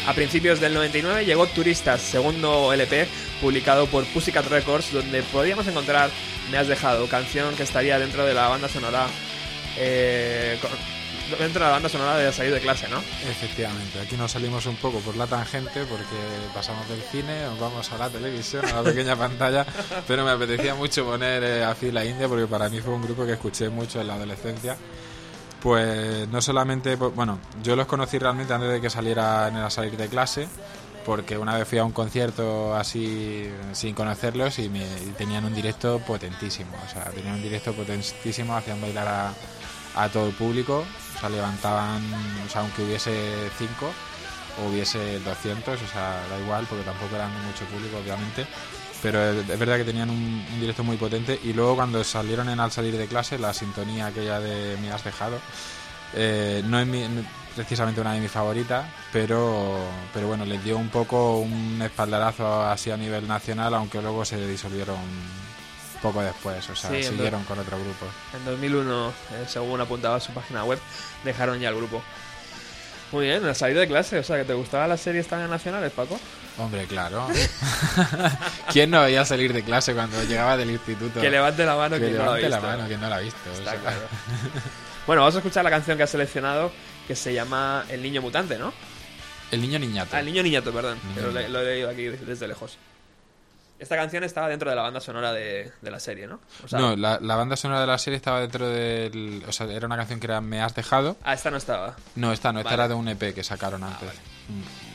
[0.08, 3.08] A principios del 99 llegó Turistas, segundo LP
[3.42, 6.10] publicado por Pussycat Records, donde podíamos encontrar
[6.52, 9.08] Me has dejado, canción que estaría dentro de la banda sonora
[9.78, 10.58] eh,
[11.38, 13.00] dentro de la banda sonora de salir de clase, ¿no?
[13.30, 16.16] Efectivamente, aquí nos salimos un poco por la tangente porque
[16.54, 19.66] pasamos del cine, nos vamos a la televisión, a la pequeña pantalla,
[20.08, 23.26] pero me apetecía mucho poner eh, a Fila India porque para mí fue un grupo
[23.26, 24.78] que escuché mucho en la adolescencia.
[25.62, 29.98] Pues no solamente, pues, bueno, yo los conocí realmente antes de que salieran a salir
[29.98, 30.48] de clase,
[31.10, 34.86] porque una vez fui a un concierto así sin conocerlos y, me,
[35.18, 39.34] tenían un directo potentísimo, o sea, tenían un directo potentísimo, hacían bailar
[39.96, 40.86] a, todo el público,
[41.16, 42.00] o sea, levantaban,
[42.46, 43.92] o sea, aunque hubiese cinco
[44.62, 48.46] o hubiese 200, o sea, da igual, porque tampoco eran mucho público, obviamente,
[49.02, 52.72] pero es, verdad que tenían un, directo muy potente y luego cuando salieron en Al
[52.72, 55.40] salir de clase, la sintonía aquella de Me has dejado,
[56.14, 57.08] Eh, no es mi-
[57.56, 59.78] precisamente una de mis favoritas, pero,
[60.14, 64.38] pero bueno, les dio un poco un espaldarazo así a nivel nacional, aunque luego se
[64.48, 64.98] disolvieron
[66.02, 68.06] poco después, o sea, Sí, siguieron con otro grupo.
[68.34, 69.12] En 2001, eh,
[69.48, 70.80] según apuntaba su página web,
[71.26, 72.02] dejaron ya el grupo.
[73.12, 75.92] Muy bien, a salir de clase, o sea, que te gustaban las series también nacionales,
[75.92, 76.20] Paco.
[76.60, 77.28] Hombre, claro.
[78.72, 81.20] ¿Quién no veía salir de clase cuando llegaba del instituto?
[81.20, 82.62] Que levante la mano Que quien no ha la visto.
[82.62, 83.50] mano, quien no la ha visto.
[83.50, 83.80] o Está sea.
[83.82, 83.98] claro.
[85.08, 86.72] bueno, vamos a escuchar la canción que has seleccionado,
[87.10, 88.72] que se llama El Niño Mutante, ¿no?
[89.52, 90.12] El niño niñato.
[90.16, 91.52] Ah, El Niño Niñato, perdón, Niño que lo, le- Niñato.
[91.54, 92.78] lo he leído aquí desde lejos.
[93.80, 96.40] Esta canción estaba dentro de la banda sonora de, de la serie, ¿no?
[96.64, 99.44] O sea, no, la, la banda sonora de la serie estaba dentro del...
[99.48, 101.18] O sea, era una canción que era Me has dejado.
[101.24, 101.96] Ah, esta no estaba.
[102.16, 102.82] No, esta no, esta Vale.
[102.82, 104.08] Ah, era de un EP que sacaron antes.
[104.08, 104.20] vale.
[104.50, 104.89] Mm.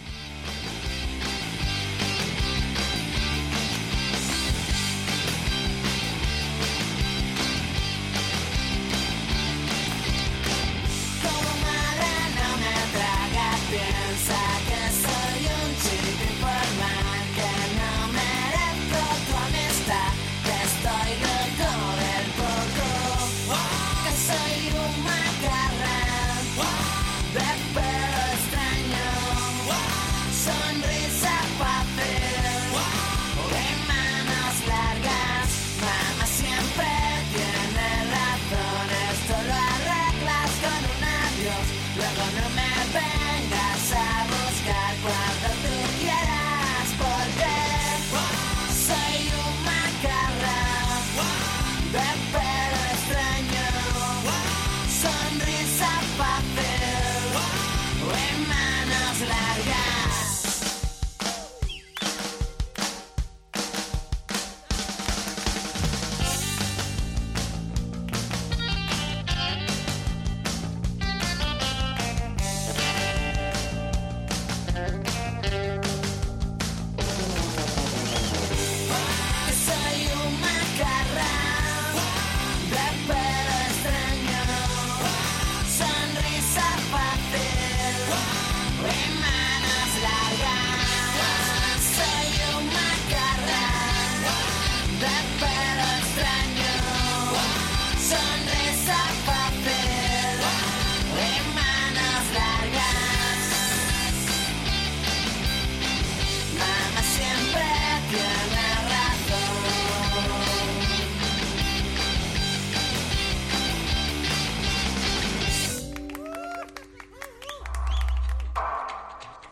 [14.25, 14.84] second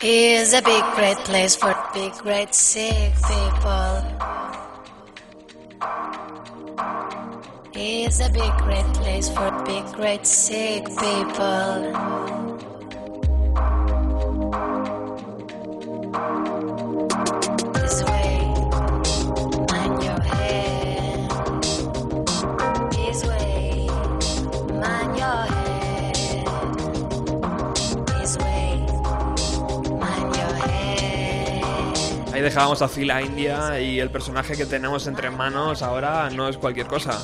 [0.05, 4.03] is a big great place for big great sick people.
[7.75, 12.42] Is a big great place for big great sick people.
[32.63, 36.87] Dejábamos a Fila India y el personaje que tenemos entre manos ahora no es cualquier
[36.87, 37.21] cosa.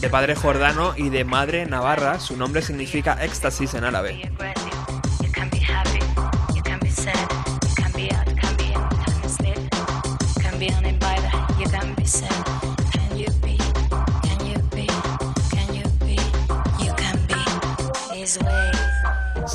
[0.00, 4.32] De padre jordano y de madre navarra, su nombre significa éxtasis en árabe.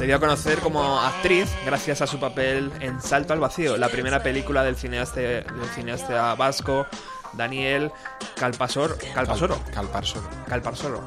[0.03, 3.87] Se dio a conocer como actriz gracias a su papel en Salto al Vacío, la
[3.87, 6.85] primera película del cineasta, del cineasta vasco
[7.31, 7.89] Daniel
[8.35, 9.57] Calpasor, Calpasoro.
[9.73, 10.27] Calparsoro.
[10.45, 11.01] Calparsoro.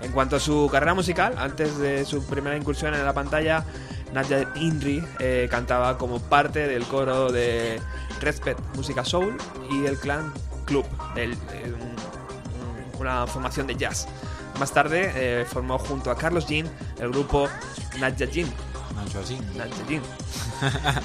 [0.00, 3.64] En cuanto a su carrera musical, antes de su primera incursión en la pantalla,
[4.12, 7.82] Nadia Indri eh, cantaba como parte del coro de
[8.20, 9.36] Respect Música Soul
[9.72, 10.32] y el Clan
[10.66, 14.06] Club, el- el- un- un- una formación de jazz.
[14.60, 16.70] Más tarde eh, formó junto a Carlos Jean
[17.00, 17.48] el grupo
[18.00, 18.48] Nadia Jean.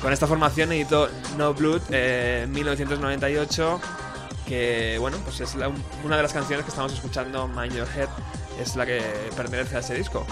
[0.02, 3.80] Con esta formación editó No Blood eh, en 1998,
[4.48, 5.72] que bueno, pues es la-
[6.04, 8.10] una de las canciones que estamos escuchando, Mind Your Head,
[8.60, 9.02] es la que
[9.36, 10.26] pertenece a ese disco.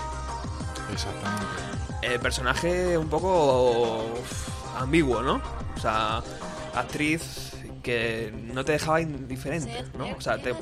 [0.92, 1.46] Exactamente.
[2.02, 4.50] Eh, personaje un poco uf,
[4.82, 5.42] ambiguo, ¿no?
[5.78, 6.22] O sea,
[6.76, 7.53] actriz
[7.84, 10.08] que no te dejaba indiferente, ¿no?
[10.16, 10.54] O sea, te,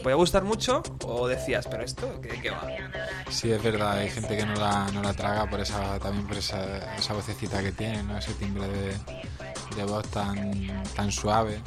[0.00, 2.66] podía gustar mucho o decías, pero esto, ¿qué, va?
[3.30, 6.38] Sí, es verdad, hay gente que no la, no la traga por esa, también por
[6.38, 8.18] esa, esa vocecita que tiene, ¿no?
[8.18, 8.66] Ese timbre
[9.76, 11.60] de, voz tan, tan suave,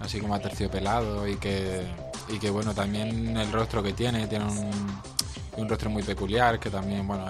[0.00, 1.86] así como aterciopelado y que
[2.28, 4.70] y que bueno, también el rostro que tiene, tiene un,
[5.56, 7.26] un rostro muy peculiar, que también, bueno,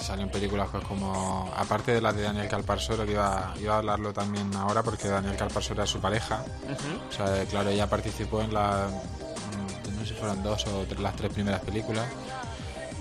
[0.00, 3.74] eh, salió en películas pues como, aparte de la de Daniel Calparsoro, que iba, iba
[3.74, 6.42] a hablarlo también ahora, porque Daniel Calparsoro era su pareja,
[7.08, 11.00] o sea, claro, ella participó en la, mm, no sé si fueron dos o tres,
[11.00, 12.06] las tres primeras películas.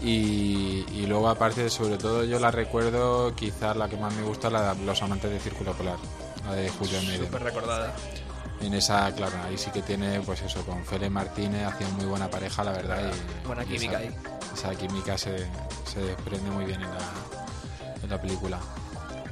[0.01, 4.49] Y, y luego aparte, sobre todo yo la recuerdo, quizás la que más me gusta,
[4.49, 5.97] la de Los amantes de Círculo Polar,
[6.45, 7.25] la de Julio Almeida.
[7.25, 7.95] Súper recordada.
[8.61, 12.29] En esa, claro, ahí sí que tiene, pues eso, con Félix Martínez, hacía muy buena
[12.29, 13.11] pareja, la verdad.
[13.43, 14.15] Y, Buena y química esa, ahí.
[14.53, 15.37] Esa química se,
[15.85, 18.59] se desprende muy bien en la, en la película.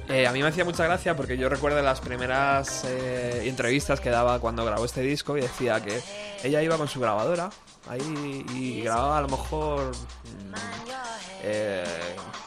[0.10, 4.10] Eh, a mí me hacía mucha gracia porque yo recuerdo las primeras eh, entrevistas que
[4.10, 6.02] daba cuando grabó este disco y decía que
[6.44, 7.50] ella iba con su grabadora
[7.90, 10.52] ahí y grababa a lo mejor mm,
[11.46, 11.84] eh,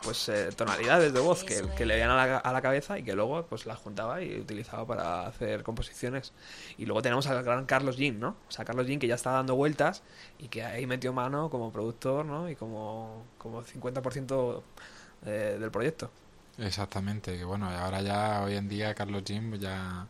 [0.03, 3.03] pues eh, tonalidades de voz que, que le veían a la, a la cabeza y
[3.03, 6.33] que luego pues las juntaba y utilizaba para hacer composiciones.
[6.79, 8.37] Y luego tenemos al gran Carlos Jean, ¿no?
[8.49, 10.03] O sea, Carlos Jean que ya está dando vueltas
[10.39, 12.49] y que ahí metió mano como productor, ¿no?
[12.49, 14.63] Y como, como 50%
[15.27, 16.11] eh, del proyecto.
[16.59, 20.07] Exactamente, que bueno, ahora ya hoy en día Carlos Jim ya,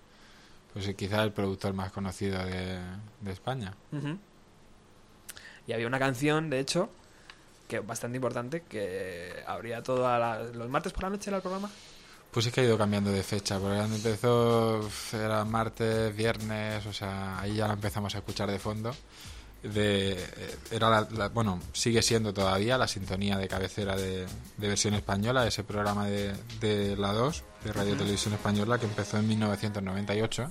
[0.72, 2.78] pues quizás el productor más conocido de,
[3.20, 3.74] de España.
[5.66, 6.88] Y había una canción, de hecho,
[7.68, 10.42] que bastante importante, que abría toda la...
[10.42, 11.70] ¿Los martes por la noche era el programa?
[12.30, 16.92] Pues es que ha ido cambiando de fecha, porque cuando empezó era martes, viernes, o
[16.92, 18.94] sea, ahí ya la empezamos a escuchar de fondo.
[19.62, 24.26] De, eh, era la- la- bueno, sigue siendo todavía la sintonía de cabecera de,
[24.58, 29.16] de versión española, ese programa de, de la 2, de Radio Televisión Española, que empezó
[29.16, 30.50] en 1998,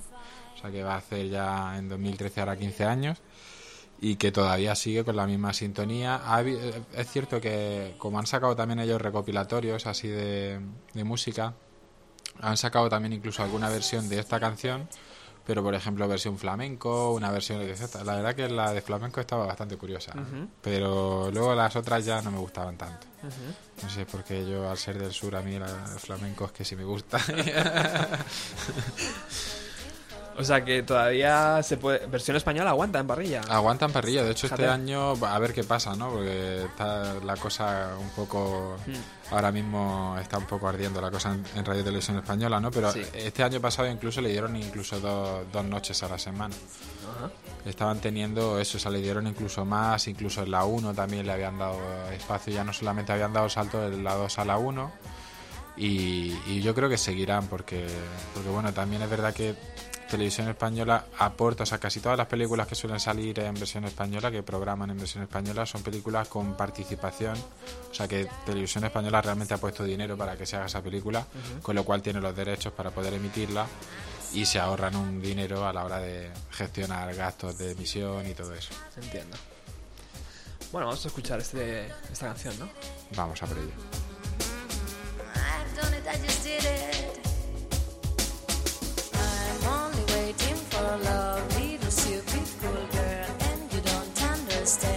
[0.56, 3.18] o sea que va a hacer ya en 2013 ahora 15 años
[4.00, 6.20] y que todavía sigue con la misma sintonía.
[6.24, 10.60] Ha eh, es cierto que como han sacado también ellos recopilatorios así de,
[10.92, 11.54] de música,
[12.40, 14.88] han sacado también incluso alguna versión de esta canción,
[15.46, 17.74] pero por ejemplo versión flamenco, una versión de.
[18.04, 20.48] La verdad que la de flamenco estaba bastante curiosa, Ujú.
[20.60, 23.06] pero luego las otras ya no me gustaban tanto.
[23.82, 26.64] No sé, porque yo al ser del sur a mí la de flamenco es que
[26.64, 27.18] sí me gusta.
[30.38, 32.06] O sea que todavía se puede...
[32.06, 33.40] Versión española aguanta en parrilla.
[33.48, 36.10] Aguantan parrilla, de hecho este año a ver qué pasa, ¿no?
[36.10, 38.76] Porque está la cosa un poco...
[39.30, 42.70] Ahora mismo está un poco ardiendo la cosa en, en Radio Televisión Española, ¿no?
[42.70, 43.02] Pero Sí.
[43.14, 46.54] este año pasado incluso le dieron incluso dos, dos noches a la semana.
[47.16, 47.30] Ajá.
[47.64, 51.32] Estaban teniendo eso, o sea, le dieron incluso más, incluso en la 1 también le
[51.32, 51.78] habían dado
[52.12, 54.92] espacio, ya no solamente habían dado salto de la 2 a la 1.
[55.78, 57.86] Y, y yo creo que seguirán porque,
[58.32, 59.54] porque bueno, también es verdad que
[60.08, 64.30] Televisión Española aporta, o sea, casi todas las películas que suelen salir en versión española,
[64.30, 67.36] que programan en versión española, son películas con participación,
[67.90, 71.26] o sea, que Televisión Española realmente ha puesto dinero para que se haga esa película,
[71.60, 73.66] con lo cual tiene los derechos para poder emitirla
[74.32, 78.54] y se ahorran un dinero a la hora de gestionar gastos de emisión y todo
[78.54, 78.74] eso.
[78.96, 79.36] Entiendo.
[80.72, 82.68] Bueno, vamos a escuchar este, esta canción, ¿no?
[83.16, 83.72] Vamos a por ello.
[90.86, 94.95] Waiting for love, little stupid cool girl, and you don't understand.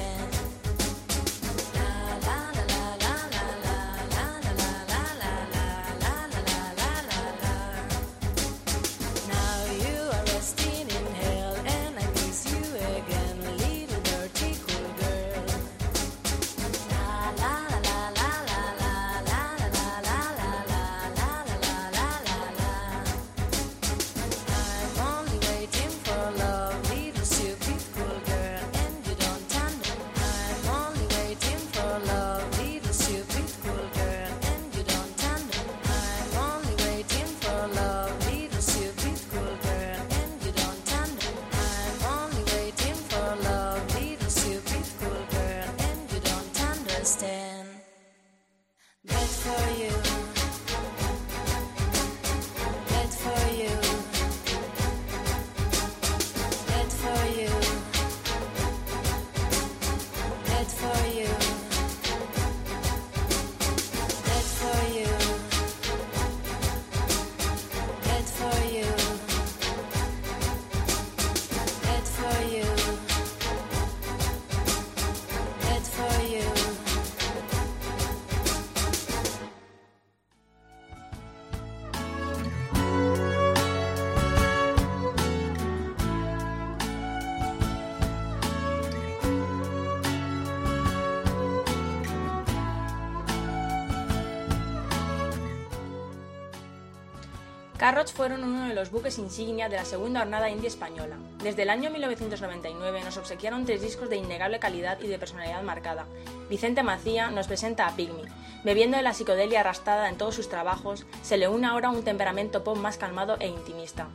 [97.90, 101.18] Carrots fueron uno de los buques insignia de la segunda jornada indie española.
[101.42, 106.06] Desde el año 1999 nos obsequiaron tres discos de innegable calidad y de personalidad marcada.
[106.52, 108.22] Vicente Macía nos presenta a Pygmy.
[108.64, 112.64] Bebiendo de la psicodelia arrastrada en todos sus trabajos, se le une ahora un temperamento
[112.64, 114.08] pop más calmado e intimista.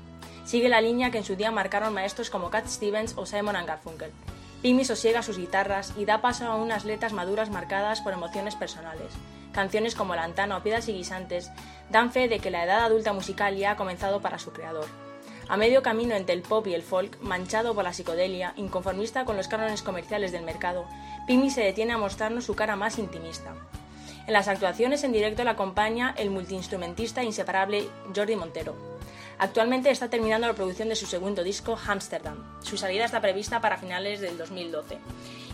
[0.44, 4.12] Sigue la línea que en su día marcaron maestros como Cat Stevens o Simon Garfunkel.
[4.62, 9.10] Pygmy sosiega sus guitarras y da paso a unas letras maduras marcadas por emociones personales.
[9.54, 11.50] Canciones como Lantana o Piedras y Guisantes
[11.88, 14.86] dan fe de que la edad adulta musical ya ha comenzado para su creador.
[15.48, 19.36] A medio camino entre el pop y el folk, manchado por la psicodelia, inconformista con
[19.36, 20.86] los cánones comerciales del mercado,
[21.28, 23.54] Pygmy se detiene a mostrarnos su cara más intimista.
[24.26, 28.74] En las actuaciones en directo la acompaña el multiinstrumentista inseparable Jordi Montero.
[29.38, 32.42] Actualmente está terminando la producción de su segundo disco, Amsterdam.
[32.62, 34.98] Su salida está prevista para finales del 2012.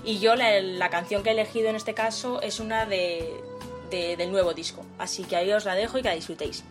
[0.04, 3.42] Y yo la canción que he elegido en este caso es una de,
[3.90, 4.84] de- del nuevo disco.
[4.98, 6.62] Así que ahí os la dejo y que la disfrutéis.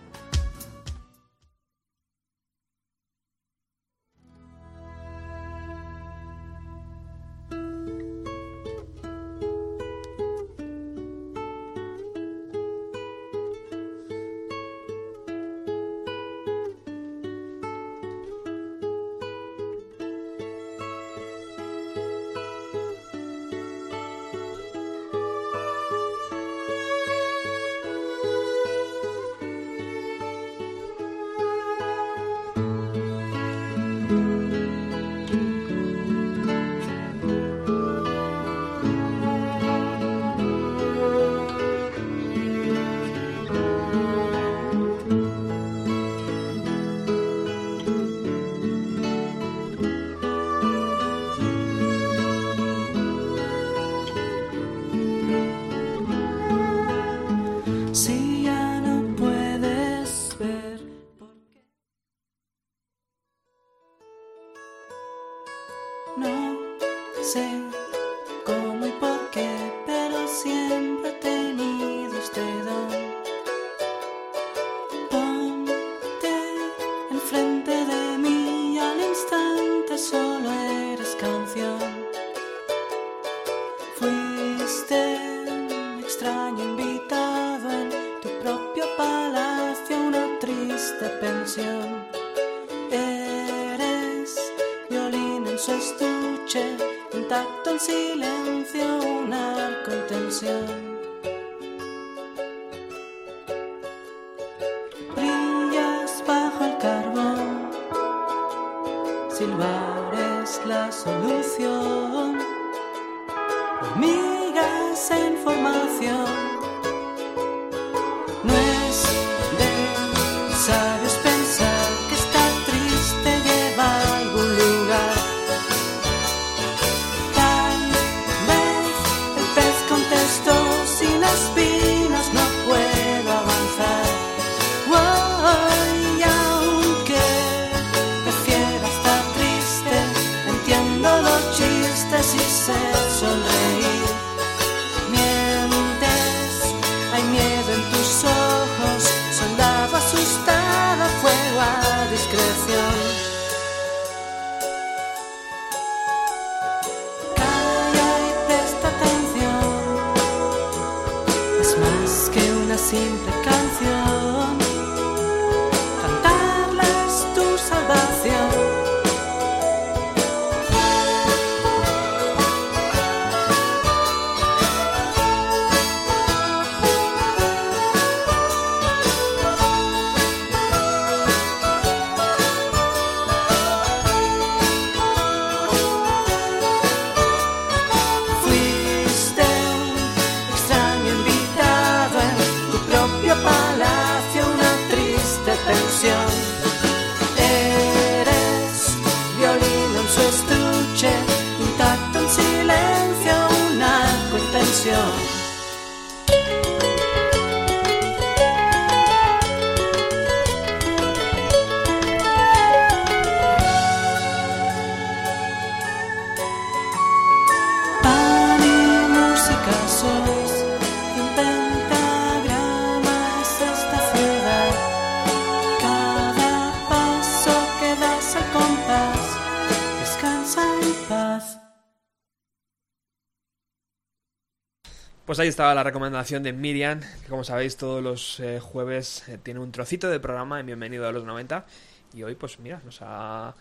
[235.40, 239.60] Ahí estaba la recomendación de Miriam, que como sabéis todos los eh, jueves eh, tiene
[239.62, 241.66] un trocito de programa en Bienvenido a los 90
[242.14, 243.56] y hoy pues mira, nos ha,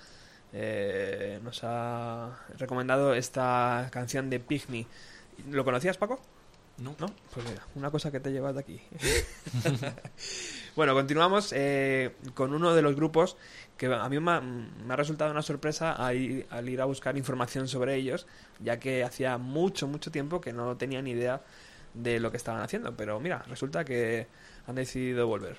[0.52, 4.86] eh, nos ha recomendado esta canción de Pygmy.
[5.50, 6.20] ¿Lo conocías Paco?
[6.78, 6.94] No.
[6.98, 7.06] ¿No?
[7.34, 8.80] Pues mira, una cosa que te llevas de aquí.
[10.76, 13.36] bueno, continuamos eh, con uno de los grupos
[13.76, 16.84] que a mí me ha, me ha resultado una sorpresa al ir, al ir a
[16.84, 18.26] buscar información sobre ellos,
[18.60, 21.42] ya que hacía mucho, mucho tiempo que no tenía ni idea
[21.94, 22.96] de lo que estaban haciendo.
[22.96, 24.26] Pero mira, resulta que
[24.66, 25.56] han decidido volver.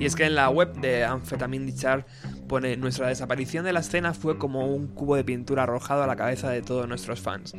[0.00, 2.06] Y es que en la web de Amphetamine Chart
[2.48, 6.14] pone nuestra desaparición de la escena fue como un cubo de pintura arrojado a la
[6.14, 7.54] cabeza de todos nuestros fans.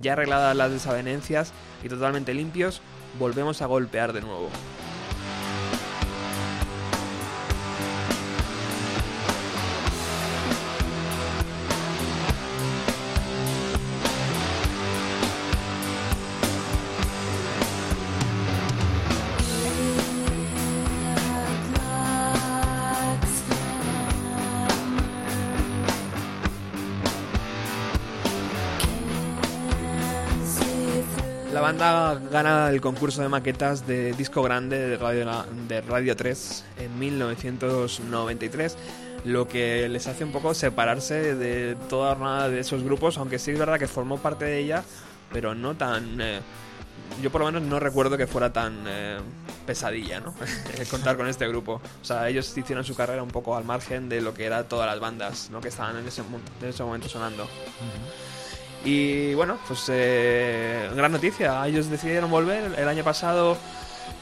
[0.00, 1.52] Ya arregladas las desavenencias
[1.82, 2.82] y totalmente limpios,
[3.18, 4.50] volvemos a golpear de nuevo.
[32.30, 38.76] Gana el concurso de maquetas de disco grande de Radio, de Radio 3 en 1993,
[39.24, 43.52] lo que les hace un poco separarse de toda nada de esos grupos, aunque sí
[43.52, 44.84] es verdad que formó parte de ella,
[45.32, 46.20] pero no tan...
[46.20, 46.40] eh,
[47.22, 49.18] yo por lo menos no recuerdo que fuera tan eh,
[49.66, 50.34] pesadilla, ¿no?
[50.90, 51.80] Contar con este grupo.
[52.00, 54.86] O sea, ellos hicieron su carrera un poco al margen de lo que eran todas
[54.86, 55.60] las bandas, ¿no?
[55.60, 57.48] Que estaban en ese, en ese momento sonando.
[58.84, 61.66] Y bueno, pues eh, gran noticia.
[61.66, 62.74] Ellos decidieron volver.
[62.78, 63.56] El año pasado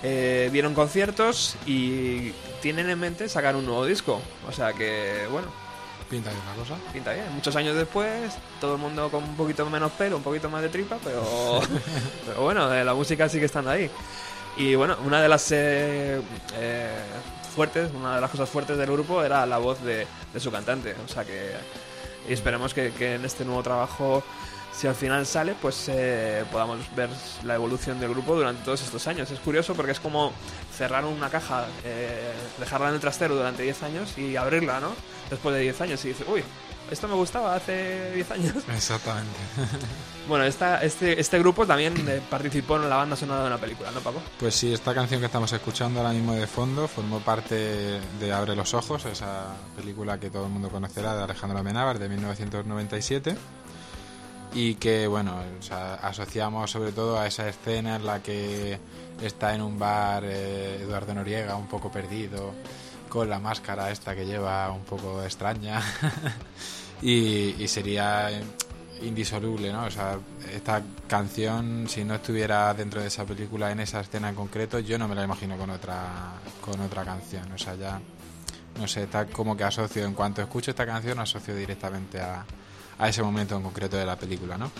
[0.02, 2.30] eh, dieron conciertos y
[2.62, 4.20] tienen en mente sacar un nuevo disco.
[4.48, 5.48] O sea que, bueno,
[6.10, 6.76] Pinta de una cosa.
[6.92, 7.26] pinta bien.
[7.34, 10.68] Muchos años después, todo el mundo con un poquito menos pelo, un poquito más de
[10.68, 11.60] tripa, pero,
[12.26, 13.90] pero bueno, eh, la música sigue estando ahí.
[14.56, 16.20] Y bueno, una de las eh,
[16.54, 16.90] eh,
[17.54, 20.94] fuertes, una de las cosas fuertes del grupo era la voz de, de su cantante.
[21.04, 21.50] O sea que
[22.28, 24.22] y esperemos que, que en este nuevo trabajo,
[24.72, 27.08] si al final sale, pues eh, podamos ver
[27.44, 29.30] la evolución del grupo durante todos estos años.
[29.30, 30.32] Es curioso porque es como
[30.76, 34.90] cerrar una caja, eh, dejarla en el trastero durante 10 años y abrirla, ¿no?
[35.30, 36.44] Después de 10 años y dices, uy,
[36.90, 38.54] esto me gustaba hace 10 años.
[38.74, 39.36] Exactamente.
[40.28, 43.92] Bueno, esta, este, este grupo también eh, participó en la banda sonora de una película,
[43.92, 44.20] ¿no, Paco?
[44.40, 47.54] Pues sí, esta canción que estamos escuchando ahora mismo de fondo formó parte
[48.18, 52.08] de Abre los Ojos, esa película que todo el mundo conocerá de Alejandro Amenábar de
[52.08, 53.36] 1997
[54.52, 58.80] y que, bueno, o sea, asociamos sobre todo a esa escena en la que
[59.22, 62.52] está en un bar eh, Eduardo Noriega un poco perdido
[63.08, 65.80] con la máscara esta que lleva un poco extraña
[67.02, 68.30] y, sería
[69.02, 69.84] indisoluble, ¿no?
[69.84, 70.18] O sea,
[70.52, 74.98] esta canción, si no estuviera dentro de esa película, en esa escena en concreto, yo
[74.98, 77.50] no me la imagino con otra, con otra canción.
[77.52, 78.00] O sea, ya,
[78.78, 82.44] no sé, está como que asocio, en cuanto escucho esta canción, asocio directamente a,
[82.98, 84.70] a ese momento en concreto de la película, ¿no?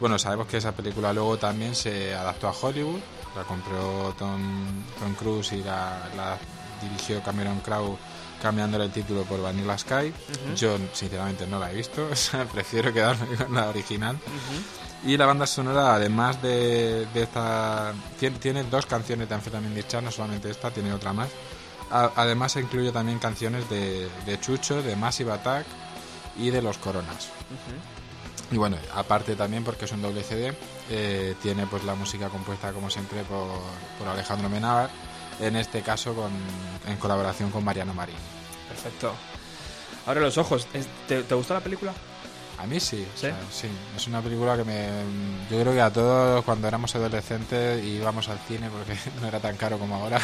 [0.00, 3.00] Bueno, sabemos que esa película luego también se adaptó a Hollywood,
[3.36, 6.38] la compró Tom, Tom Cruise y la
[6.82, 7.96] dirigió Cameron Crowe
[8.42, 10.12] cambiándole el título por Vanilla Sky.
[10.56, 14.18] Yo, sinceramente, no la he visto, o sea, prefiero quedarme con la original.
[15.04, 17.92] Y la banda sonora, además de, de esta.
[18.18, 21.28] Tiene, tiene dos canciones de Amphetamine Discharge, no solamente esta, tiene otra más.
[21.90, 25.66] A- además, incluye también canciones de, de Chucho, de Massive Attack
[26.36, 27.28] y de Los Coronas.
[28.50, 30.54] Y bueno, aparte también porque es un doble CD,
[30.90, 33.46] eh, tiene pues la música compuesta como siempre por,
[33.98, 34.90] por Alejandro Menábar,
[35.40, 36.30] en este caso con,
[36.86, 38.16] en colaboración con Mariano Marín.
[38.68, 39.12] Perfecto.
[40.06, 40.66] Abre los ojos.
[41.06, 41.92] ¿Te, te gustó la película?
[42.60, 43.20] A mí sí, o ¿Sí?
[43.28, 43.68] sea, sí.
[43.96, 44.88] Es una película que me.
[45.48, 49.38] Yo creo que a todos cuando éramos adolescentes y íbamos al cine porque no era
[49.38, 50.20] tan caro como ahora.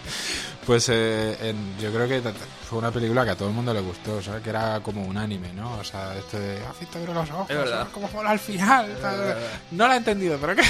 [0.66, 2.22] pues eh, en- yo creo que
[2.68, 5.02] fue una película que a todo el mundo le gustó, o sea, que era como
[5.04, 5.74] un anime, ¿no?
[5.78, 6.58] O sea, esto de.
[6.66, 7.48] ¿Has visto abre los ojos?
[7.50, 7.78] Es verdad.
[7.78, 8.98] ¿sabes ¿Cómo mola al final?
[9.00, 9.36] tal?
[9.70, 10.62] No la he entendido, pero ¿qué?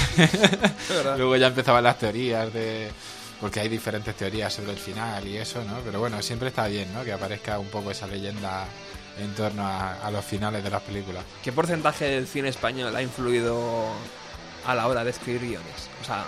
[0.89, 1.17] verdad.
[1.17, 2.91] Luego ya empezaban las teorías de.
[3.41, 5.79] Porque hay diferentes teorías sobre el final y eso, ¿no?
[5.83, 7.03] Pero bueno, siempre está bien, ¿no?
[7.03, 8.65] Que aparezca un poco esa leyenda
[9.19, 11.23] en torno a, a los finales de las películas.
[11.43, 13.89] ¿Qué porcentaje del cine español ha influido
[14.65, 15.89] a la hora de escribir guiones?
[16.01, 16.23] O sea,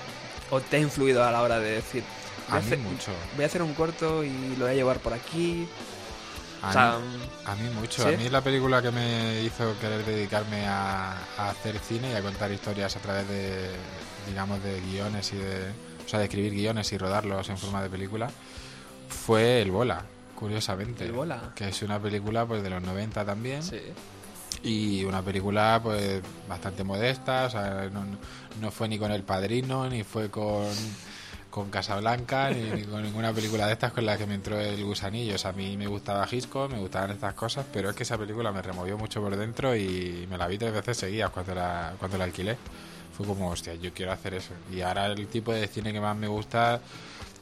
[0.49, 2.03] ¿o te ha influido a la hora de decir...
[2.49, 3.11] A mí hacer- mucho.
[3.36, 5.68] Voy a hacer un corto y lo voy a llevar por aquí.
[6.64, 8.01] A, O sea, mí, a mí mucho.
[8.03, 8.14] ¿sí?
[8.14, 12.16] A mí es la película que me hizo querer dedicarme a, a hacer cine y
[12.16, 13.70] a contar historias a través de,
[14.28, 15.72] digamos, de guiones y de...
[16.06, 18.30] O sea, de escribir guiones y rodarlos en forma de película,
[19.10, 20.04] fue el Bola.
[20.36, 21.06] curiosamente.
[21.06, 21.51] El bola.
[21.56, 23.64] Que es una película pues de los 90 también.
[23.64, 23.80] Sí.
[24.64, 28.06] Y una película pues bastante modesta, o sea, no,
[28.62, 30.68] no fue ni con El Padrino, ni fue con,
[31.49, 34.84] con Casablanca, ni, ni con ninguna película de estas con la que me entró el
[34.86, 35.36] gusanillo.
[35.36, 38.18] O sea, a mí me gustaba Hitchcock, me gustaban estas cosas, pero es que esa
[38.18, 41.93] película me removió mucho por dentro y me la vi tres veces seguidas cuando la,
[41.99, 42.58] cuando la alquilé.
[43.16, 44.53] Fue como, hostia, yo quiero hacer eso.
[44.72, 46.82] Y ahora el tipo de cine que más me gusta...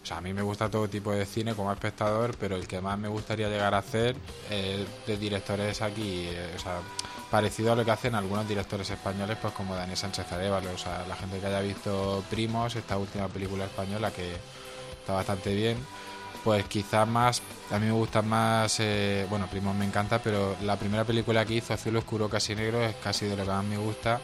[0.03, 2.81] O sea, a mí me gusta todo tipo de cine como espectador, pero el que
[2.81, 4.15] más me gustaría llegar a hacer
[4.49, 6.79] es de directores aquí, eh, o sea,
[7.29, 11.05] parecido a lo que hacen algunos directores españoles, pues como Daniel Sánchez Arevalo, o sea,
[11.07, 14.33] la gente que haya visto Primos, esta última película española que
[14.99, 15.77] está bastante bien,
[16.43, 20.77] pues quizás más, a mí me gusta más, eh, bueno, Primos me encanta, pero la
[20.77, 23.77] primera película que hizo, Azul Oscuro Casi Negro, es casi de lo que más me
[23.77, 24.19] gusta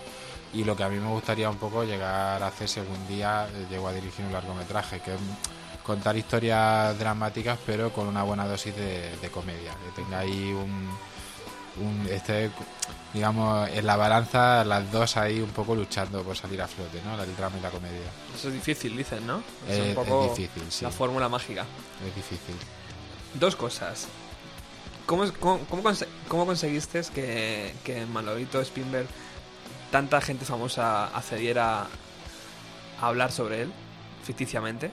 [0.53, 3.47] y lo que a mí me gustaría un poco llegar a hacer si algún día
[3.53, 5.19] eh, llego a dirigir un largometraje, que es
[5.83, 10.89] contar historias dramáticas pero con una buena dosis de, de comedia, que tenga ahí un,
[11.83, 12.49] un este
[13.13, 17.21] digamos en la balanza las dos ahí un poco luchando por salir a flote, ¿no?
[17.21, 18.01] El drama y la comedia.
[18.35, 19.41] Eso es difícil, dicen, ¿no?
[19.67, 20.83] Es Eh, un poco es difícil, sí.
[20.85, 21.65] la fórmula mágica.
[22.07, 22.55] Es difícil.
[23.33, 24.07] Dos cosas.
[25.05, 25.83] ¿Cómo, es- cómo, cómo
[26.27, 29.07] cómo conseguiste que, que Manolito Spinberg,
[29.91, 31.88] tanta gente famosa accediera
[33.01, 33.71] a hablar sobre él,
[34.23, 34.91] ficticiamente?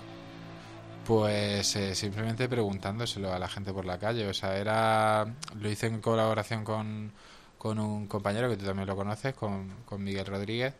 [1.07, 4.27] Pues eh, simplemente preguntándoselo a la gente por la calle.
[4.27, 5.27] O sea, era.
[5.61, 7.13] Lo hice en colaboración con,
[7.59, 10.75] con un compañero que tú también lo conoces, con, con Miguel Rodríguez.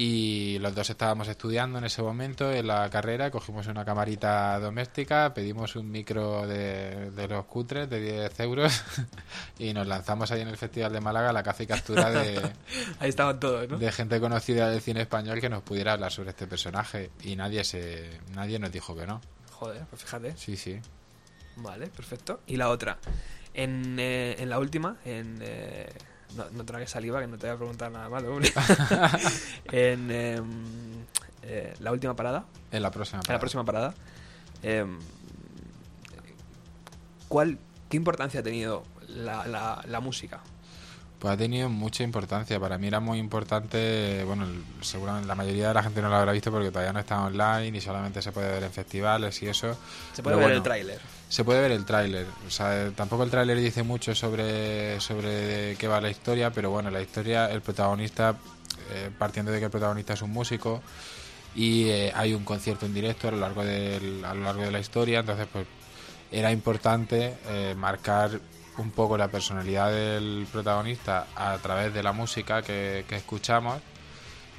[0.00, 3.32] Y los dos estábamos estudiando en ese momento en la carrera.
[3.32, 8.84] Cogimos una camarita doméstica, pedimos un micro de, de los cutres de 10 euros
[9.58, 12.40] y nos lanzamos ahí en el Festival de Málaga a la caza y captura de,
[13.00, 13.76] Ahí estaban todos, ¿no?
[13.76, 17.10] de gente conocida del cine español que nos pudiera hablar sobre este personaje.
[17.24, 19.20] Y nadie, se, nadie nos dijo que no.
[19.50, 20.36] Joder, pues fíjate.
[20.36, 20.78] Sí, sí.
[21.56, 22.42] Vale, perfecto.
[22.46, 22.98] Y la otra.
[23.52, 25.40] En, eh, en la última, en...
[25.42, 25.88] eh,
[26.36, 28.38] no, no tragues saliva, que no te voy a preguntar nada malo.
[29.72, 30.44] en em,
[31.42, 33.16] eh, la última parada, En la próxima.
[33.18, 33.40] en la parada.
[33.40, 33.94] próxima parada,
[34.62, 34.98] em,
[37.28, 37.58] ¿cuál,
[37.88, 40.40] ¿qué importancia ha tenido la, la, la música?
[41.18, 42.60] Pues ha tenido mucha importancia.
[42.60, 44.22] Para mí era muy importante.
[44.24, 44.46] Bueno,
[44.82, 47.76] seguramente la mayoría de la gente no lo habrá visto porque todavía no está online
[47.76, 49.76] y solamente se puede ver en festivales y eso.
[50.12, 51.00] Se puede Pero ver bueno, el tráiler.
[51.28, 52.26] Se puede ver el tráiler.
[52.46, 56.90] O sea, tampoco el tráiler dice mucho sobre, sobre qué va la historia, pero bueno,
[56.90, 58.36] la historia, el protagonista,
[58.90, 60.82] eh, partiendo de que el protagonista es un músico
[61.54, 64.70] y eh, hay un concierto en directo a lo largo del, a lo largo de
[64.70, 65.66] la historia, entonces pues
[66.30, 68.40] era importante eh, marcar
[68.78, 73.80] un poco la personalidad del protagonista a través de la música que, que escuchamos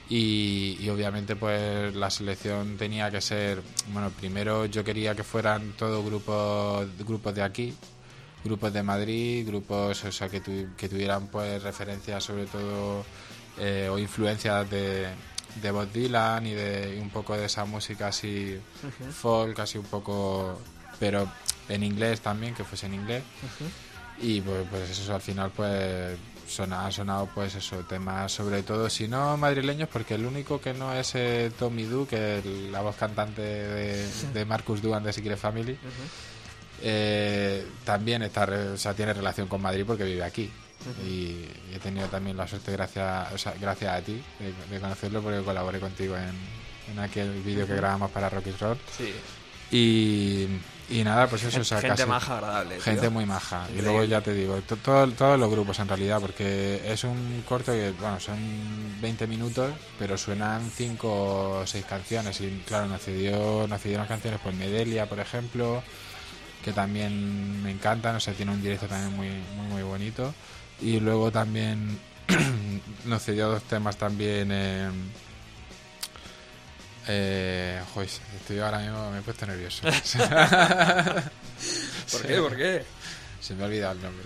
[0.09, 3.61] y, y obviamente pues la selección tenía que ser
[3.93, 7.73] bueno primero yo quería que fueran todos grupos grupos de aquí
[8.43, 13.05] grupos de Madrid grupos o sea que, tu- que tuvieran pues referencias sobre todo
[13.59, 15.07] eh, o influencias de
[15.61, 18.57] de Bob Dylan y de y un poco de esa música así
[19.11, 20.59] folk así un poco
[20.99, 21.27] pero
[21.69, 23.23] en inglés también que fuese en inglés.
[24.21, 26.17] Y pues, pues eso al final pues
[26.49, 30.73] sona, ha sonado pues eso temas sobre todo si no madrileños porque el único que
[30.73, 35.13] no es eh, Tommy Du que es la voz cantante de, de Marcus Duan de
[35.13, 35.77] Secret Family
[36.81, 40.49] eh, también está o sea, tiene relación con Madrid porque vive aquí.
[41.05, 45.21] Y he tenido también la suerte gracias o sea, gracias a ti de, de conocerlo
[45.21, 46.31] porque colaboré contigo en,
[46.93, 49.13] en aquel vídeo que grabamos para Rocky Road Sí.
[49.71, 50.47] y,
[50.89, 52.75] y nada pues eso o sea, Gente casi- maja, agradable.
[52.75, 52.83] tío.
[52.83, 53.67] Gente muy maja.
[53.77, 57.43] Y luego ya te digo, to- todo- todos los grupos en realidad, porque es un
[57.47, 58.37] corto que, bueno, son
[59.01, 62.41] 20 minutos, pero suenan 5 o 6 canciones.
[62.41, 65.83] Y claro, nos, cedió, nos cedieron canciones por Medelia, por ejemplo,
[66.63, 70.33] que también me encantan, o sea, tiene un directo también muy, muy, muy bonito.
[70.81, 71.99] Y luego también
[73.05, 74.49] nos cedió dos temas también.
[74.51, 74.89] Eh,
[77.11, 78.07] eh, joder,
[78.39, 79.81] estoy ahora mismo, me he puesto nervioso.
[82.11, 82.37] ¿Por qué?
[82.37, 82.83] ¿Por qué?
[83.41, 84.25] Se me ha olvidado el nombre.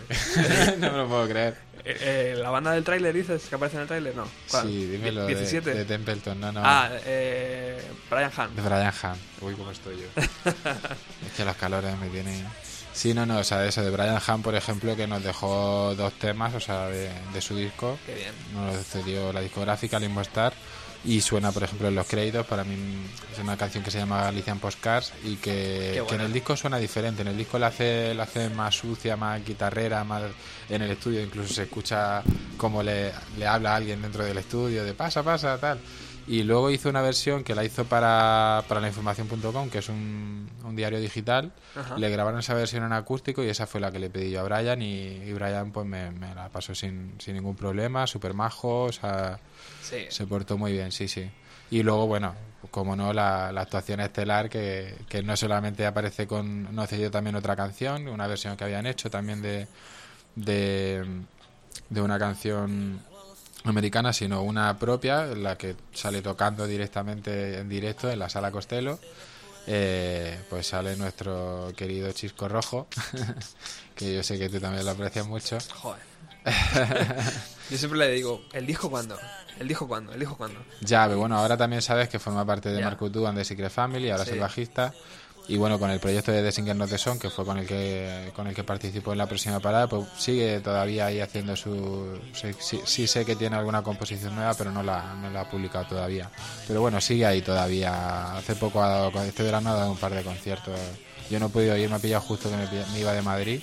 [0.79, 1.55] no me lo puedo creer.
[1.85, 4.15] Eh, eh, ¿La banda del tráiler dices que aparece en el tráiler?
[4.15, 4.27] No.
[4.49, 4.67] ¿Cuál?
[4.67, 5.25] Sí, dímelo.
[5.25, 5.73] de- 17.
[5.73, 6.61] De, Templeton, no, no.
[6.63, 8.55] Ah, eh, Brian Hunt.
[8.55, 9.19] De Brian Hunt.
[9.41, 10.07] Uy, cómo estoy yo.
[10.21, 12.45] es que los calores me tienen.
[12.93, 16.13] Sí, no, no, o sea, eso de Brian Hunt, por ejemplo, que nos dejó dos
[16.13, 17.97] temas, o sea, de, de su disco.
[18.05, 18.33] Qué bien.
[18.53, 20.53] Nos lo cedió la discográfica Limbo Star.
[21.05, 22.45] Y suena, por ejemplo, en los créditos.
[22.45, 22.75] Para mí
[23.31, 27.23] es una canción que se llama Galician Postcards y que, en el disco suena diferente.
[27.23, 30.23] En el disco la hace, la hace más sucia, más guitarrera, más
[30.69, 31.21] en el estudio.
[31.21, 32.23] Incluso se escucha
[32.55, 35.79] como le, le habla a alguien dentro del estudio de pasa, pasa, tal.
[36.25, 40.49] Y luego hizo una versión que la hizo para, para la información.com, que es un,
[40.63, 41.51] un diario digital.
[41.75, 41.97] Ajá.
[41.97, 44.43] Le grabaron esa versión en acústico y esa fue la que le pedí yo a
[44.43, 44.81] Brian.
[44.81, 48.91] Y, y Brian pues me, me la pasó sin, sin ningún problema, súper majo, o
[48.91, 49.39] sea,
[49.81, 50.05] Sí.
[50.09, 51.29] se portó muy bien, sí, sí.
[51.71, 52.33] Y luego, bueno,
[52.71, 56.73] como no, la, la actuación estelar que, que no solamente aparece con.
[56.73, 59.67] No cedió también otra canción, una versión que habían hecho también de,
[60.35, 61.03] de,
[61.89, 63.01] de una canción
[63.63, 68.99] americana, sino una propia, la que sale tocando directamente en directo en la sala Costello.
[69.65, 72.87] Eh, pues sale nuestro querido Chisco Rojo,
[73.95, 75.57] que yo sé que tú también lo aprecias mucho.
[75.75, 76.01] Joder.
[77.69, 79.17] Yo siempre le digo, ¿el disco cuándo?
[79.57, 80.11] ¿El disco cuándo?
[80.11, 80.59] ¿El disco cuándo?
[80.81, 82.85] Ya, pero bueno, ahora también sabes que forma parte de Ya.
[82.85, 84.31] Marco and the Secret Family, ahora Sí.
[84.31, 84.93] es el bajista.
[85.47, 87.67] Y bueno, con el proyecto de The Singer Not The Song, que fue con el
[87.67, 92.17] que con el que participó en la próxima parada, pues sigue todavía ahí haciendo su...
[92.33, 95.49] Sí, sí- sí sé que tiene alguna composición nueva, pero no la, no la ha
[95.49, 96.29] publicado todavía.
[96.65, 98.37] Pero bueno, sigue ahí todavía.
[98.37, 100.79] Hace poco, ha dado, este verano ha dado un par de conciertos.
[101.29, 103.61] Yo no he podido ir, me ha pillado justo que me, iba de Madrid.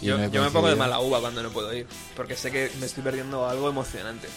[0.00, 1.86] y Yo, yo me pongo de mala uva cuando no puedo ir,
[2.16, 4.28] porque sé que me estoy perdiendo algo emocionante.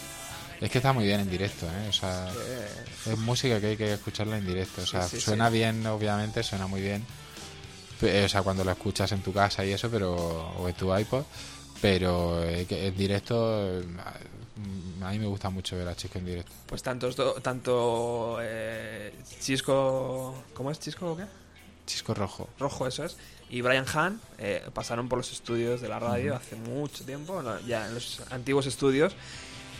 [0.59, 1.87] Es que está muy bien en directo, ¿eh?
[1.89, 2.67] O sea, Eh,
[3.13, 4.81] Es música que hay que escucharla en directo.
[4.81, 7.05] O sea, Sí, sí, suena bien, obviamente, suena muy bien.
[7.99, 10.95] Pe- O sea, cuando lo escuchas en tu casa y eso, pero o en tu
[10.95, 11.23] iPod.
[11.81, 13.83] Pero eh, en directo, eh,
[15.01, 16.51] a mí me gusta mucho ver a Chisco en directo.
[16.65, 20.43] pues tantos do- tanto eh, Chisco...
[20.53, 21.23] ¿Cómo es Chisco o qué?
[21.85, 22.49] Chisco Rojo.
[22.59, 23.15] Rojo, eso es.
[23.49, 27.87] Y Brian Hahn eh, pasaron por los estudios de la radio hace mucho tiempo, ya
[27.87, 29.13] en los antiguos estudios.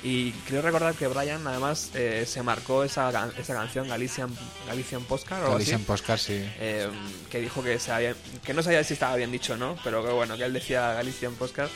[0.02, 4.30] Y creo recordar que Brian además eh, se marcó esa, esa canción Galician,
[4.68, 5.66] Galician Postcard o algo así.
[5.66, 6.34] Galician Postcard, sí.
[6.60, 6.88] eh,
[7.30, 10.12] que dijo que, se había- que no sabía si estaba bien dicho no, pero que
[10.12, 11.70] bueno, que él decía Galician Postcard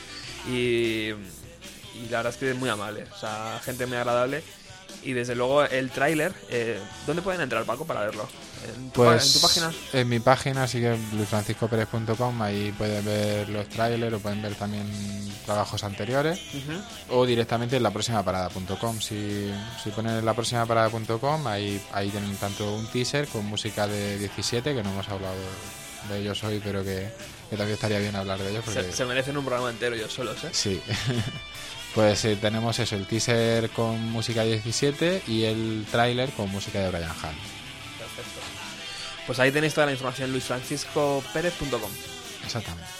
[0.48, 4.42] y, y la verdad es que es muy amable, o sea, gente muy agradable.
[5.02, 8.26] Y desde luego el tráiler, eh, ¿dónde pueden entrar, Paco, para verlo?
[8.76, 9.72] ¿En tu, Pues en tu página?
[9.92, 14.84] en mi página, así que luisfranciscoperez.com, ahí pueden ver los trailers o pueden ver también
[15.44, 16.40] trabajos anteriores.
[17.10, 19.00] O directamente en la próxima parada.com.
[19.00, 19.52] Si,
[19.82, 24.18] si ponen en la próxima parada.com, ahí, ahí tienen tanto un teaser con música de
[24.18, 25.34] 17, que no hemos hablado
[26.08, 27.10] de ellos hoy, pero que,
[27.50, 28.64] que también estaría bien hablar de ellos.
[28.64, 30.48] Porque, Se, se merecen un programa entero ellos solos, ¿eh?
[30.52, 30.80] Sí.
[31.94, 36.80] pues eh, tenemos eso, el teaser con música de 17 y el tráiler con música
[36.80, 37.34] de Brian Hall.
[39.26, 41.90] Pues ahí tenéis toda la información, luisfranciscoperez.com.
[42.44, 42.90] Exactamente.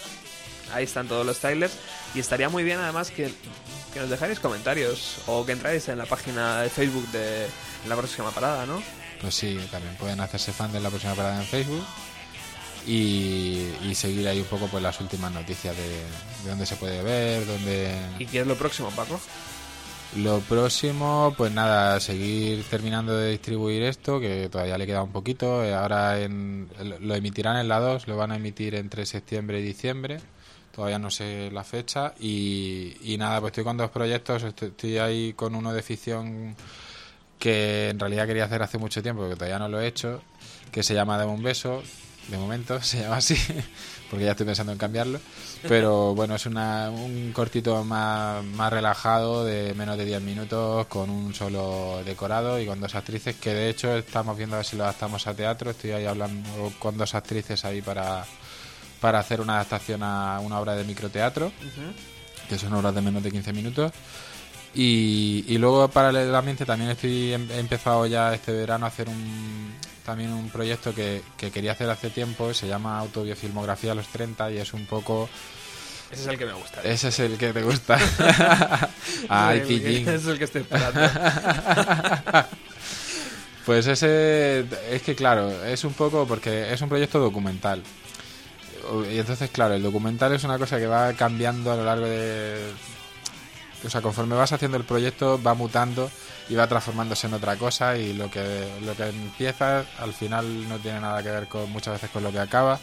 [0.73, 1.73] Ahí están todos los trailers.
[2.13, 3.31] Y estaría muy bien además que,
[3.93, 7.47] que nos dejáis comentarios o que entráis en la página de Facebook de
[7.87, 8.81] la próxima parada, ¿no?
[9.21, 11.85] Pues sí, también pueden hacerse fan de la próxima parada en Facebook
[12.85, 17.01] y, y seguir ahí un poco pues las últimas noticias de, de dónde se puede
[17.01, 17.95] ver, dónde...
[18.19, 19.19] ¿Y qué es lo próximo, Paco?
[20.15, 25.61] Lo próximo, pues nada, seguir terminando de distribuir esto, que todavía le queda un poquito.
[25.61, 26.69] Eh, Ahora en,
[27.01, 30.19] lo emitirán en la 2, lo van a emitir entre septiembre y diciembre.
[30.73, 32.13] Todavía no sé la fecha.
[32.17, 34.43] Y, y nada, pues estoy con dos proyectos.
[34.43, 36.55] Estoy, estoy ahí con uno de ficción
[37.37, 40.21] que en realidad quería hacer hace mucho tiempo, que todavía no lo he hecho,
[40.71, 41.83] que se llama Dame un beso.
[42.29, 43.35] De momento se llama así,
[44.09, 45.19] porque ya estoy pensando en cambiarlo.
[45.67, 51.09] Pero bueno, es una, un cortito más, más relajado, de menos de 10 minutos, con
[51.09, 54.75] un solo decorado y con dos actrices, que de hecho estamos viendo a ver si
[54.75, 55.71] lo adaptamos a teatro.
[55.71, 58.25] Estoy ahí hablando con dos actrices ahí para,
[59.01, 61.51] para hacer una adaptación a una obra de microteatro
[62.47, 63.91] que son obras de menos de 15 minutos.
[64.73, 69.73] Y, y luego paralelamente también estoy he empezado ya este verano a hacer un
[70.05, 74.51] también un proyecto que, que quería hacer hace tiempo, se llama Autobiofilmografía a los 30
[74.51, 75.27] y es un poco...
[76.11, 76.81] Ese es el que me gusta.
[76.83, 77.97] Ese es el que te gusta.
[79.29, 80.07] Ay, el pillín.
[80.07, 81.01] es el que estoy esperando.
[83.65, 87.81] Pues ese, es que claro, es un poco porque es un proyecto documental.
[89.11, 92.59] Y entonces, claro, el documental es una cosa que va cambiando a lo largo de...
[93.85, 96.09] O sea, conforme vas haciendo el proyecto va mutando
[96.49, 100.77] y va transformándose en otra cosa y lo que, lo que empieza al final no
[100.79, 102.79] tiene nada que ver con muchas veces con lo que acaba.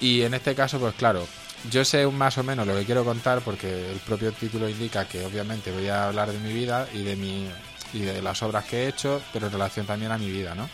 [0.00, 1.26] Y en este caso, pues claro,
[1.70, 5.24] yo sé más o menos lo que quiero contar porque el propio título indica que
[5.24, 7.48] obviamente voy a hablar de mi vida y de mi
[7.92, 10.68] y de las obras que he hecho, pero en relación también a mi vida, ¿no?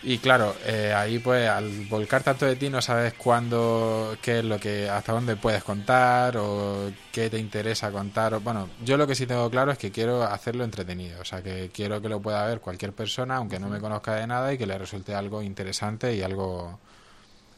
[0.00, 4.44] Y claro, eh, ahí pues al volcar tanto de ti no sabes cuándo, qué es
[4.44, 8.34] lo que, hasta dónde puedes contar o qué te interesa contar.
[8.34, 11.42] o- bueno, yo lo que sí tengo claro es que quiero hacerlo entretenido, o sea,
[11.42, 14.58] que quiero que lo pueda ver cualquier persona, aunque no me conozca de nada y
[14.58, 16.78] que le resulte algo interesante y algo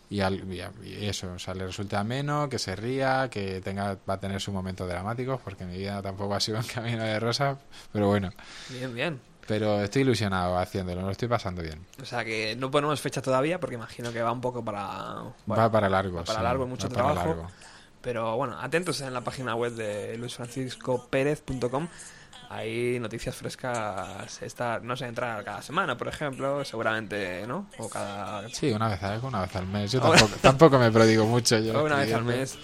[0.08, 0.44] y, al-
[0.84, 4.40] y eso, o sea, le resulte ameno, que se ría, que tenga va a tener
[4.40, 7.58] sus momentos dramáticos, porque mi vida tampoco ha sido un camino de rosas,
[7.92, 8.30] pero bueno.
[8.68, 9.20] Bien, bien.
[9.50, 11.84] Pero estoy ilusionado haciéndolo, lo estoy pasando bien.
[12.00, 15.24] O sea que no ponemos fecha todavía porque imagino que va un poco para...
[15.44, 16.18] bueno, va para largo.
[16.18, 17.16] va para sí, largo, mucho trabajo.
[17.26, 17.46] largo.
[18.00, 21.88] Pero bueno, atentos en la página web de luisfranciscopérez.com.
[22.48, 24.40] Hay noticias frescas.
[24.42, 26.64] Está, no sé, entrar cada semana, por ejemplo.
[26.64, 27.66] Seguramente, ¿no?
[27.78, 28.48] O cada.
[28.48, 29.92] Sí, una vez, al- una vez al mes.
[29.92, 31.58] Yo tampoco, tampoco me prodigo mucho.
[31.58, 32.56] Yo una vez al mes.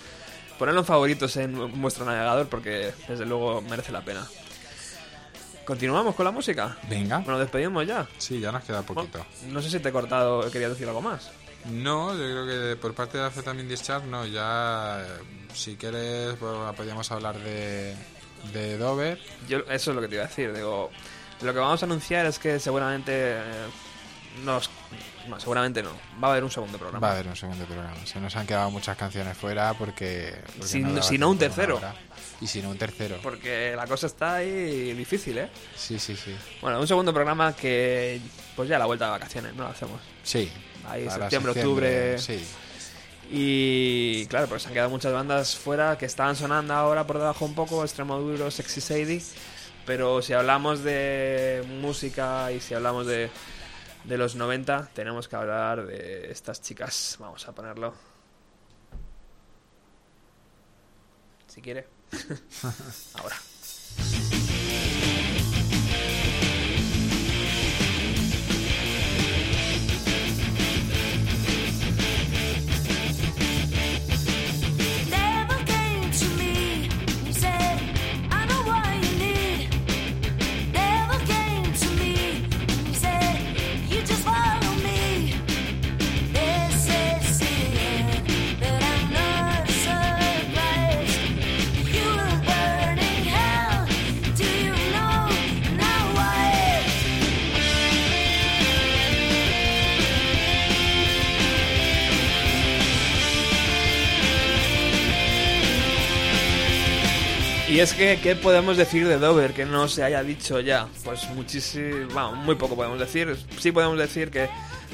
[0.59, 4.27] Ponedlo en favoritos en vuestro navegador porque, desde luego, merece la pena.
[5.67, 6.77] ¿Continuamos con la música?
[6.89, 7.19] Venga.
[7.19, 8.07] Bueno, despedimos ya.
[8.19, 9.19] Sí, ya nos queda poquito.
[9.41, 11.31] Bueno, no sé si te he cortado, querías decir algo más.
[11.67, 16.53] No, yo creo que por parte de Amphetamine Discharge no, ya eh, si quieres pues,
[16.77, 17.97] podríamos hablar de,
[18.53, 19.19] de Dover.
[19.49, 20.53] Yo, eso es lo que te iba a decir.
[20.55, 20.91] Digo,
[21.43, 23.43] lo que vamos a anunciar es que seguramente eh,
[24.45, 24.71] nos,
[25.29, 25.91] no, seguramente no.
[26.23, 27.05] Va a haber un segundo programa.
[27.05, 27.97] Va a haber un segundo programa.
[28.05, 30.37] Se nos han quedado muchas canciones fuera porque...
[30.59, 31.81] porque Si- no un tercero.
[32.41, 33.19] Y si no un tercero.
[33.23, 35.49] Porque la cosa está ahí difícil, ¿eh?
[35.75, 36.35] Sí, sí, sí.
[36.61, 38.21] Bueno, un segundo programa que,
[38.55, 39.65] pues ya la vuelta de vacaciones, ¿no?
[39.65, 40.01] Lo hacemos.
[40.23, 40.51] Sí.
[40.87, 42.19] Ahí, septiembre, octubre.
[42.19, 42.45] Sí.
[43.31, 47.45] Y claro, pues se han quedado muchas bandas fuera que estaban sonando ahora por debajo
[47.45, 49.23] un poco, Extremo Duro, Sexy Sadie.
[49.85, 53.31] Pero si hablamos de música y si hablamos de,
[54.05, 57.17] de los 90, tenemos que hablar de estas chicas.
[57.19, 57.95] Vamos a ponerlo.
[61.47, 61.96] Si quiere.
[63.15, 63.37] ahora.
[107.77, 110.89] Y es que, ¿qué podemos decir de Dover que no se haya dicho ya?
[111.05, 113.37] Pues muchísimo, bueno, muy poco podemos decir.
[113.59, 114.49] Sí podemos decir que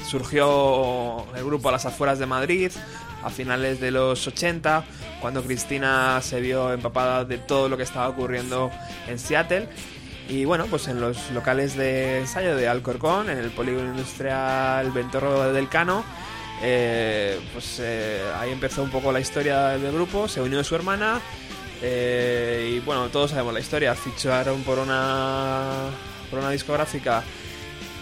[0.05, 2.73] surgió el grupo a las afueras de Madrid
[3.23, 4.83] a finales de los 80,
[5.21, 8.69] cuando Cristina se vio empapada de todo lo que estaba ocurriendo
[9.07, 9.69] en Seattle.
[10.27, 15.53] Y bueno, pues en los locales de ensayo de Alcorcón, en el polígono industrial Ventorro
[15.53, 16.03] del Cano,
[16.61, 21.21] eh, pues eh, ahí empezó un poco la historia del grupo, se unió su hermana
[21.85, 23.93] eh, y bueno, todos sabemos la historia.
[23.93, 25.89] Ficharon por una,
[26.29, 27.23] por una discográfica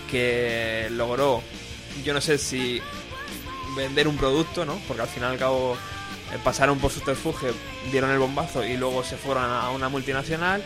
[0.09, 1.41] que logró,
[2.03, 2.79] yo no sé si
[3.75, 4.79] vender un producto, ¿no?
[4.87, 5.75] Porque al final al cabo
[6.31, 7.55] eh, pasaron por subterfugio,
[7.91, 10.63] dieron el bombazo y luego se fueron a una multinacional.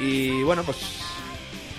[0.00, 0.78] Y bueno, pues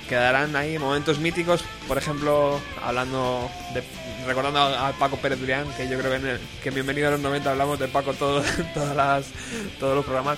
[0.07, 3.84] quedarán ahí momentos míticos, por ejemplo, hablando de
[4.26, 7.11] recordando a, Paco Pérez Durián, que yo creo que en, el, que en Bienvenido a
[7.11, 9.26] los 90 hablamos de Paco todo, todas las,
[9.80, 10.38] todos los programas.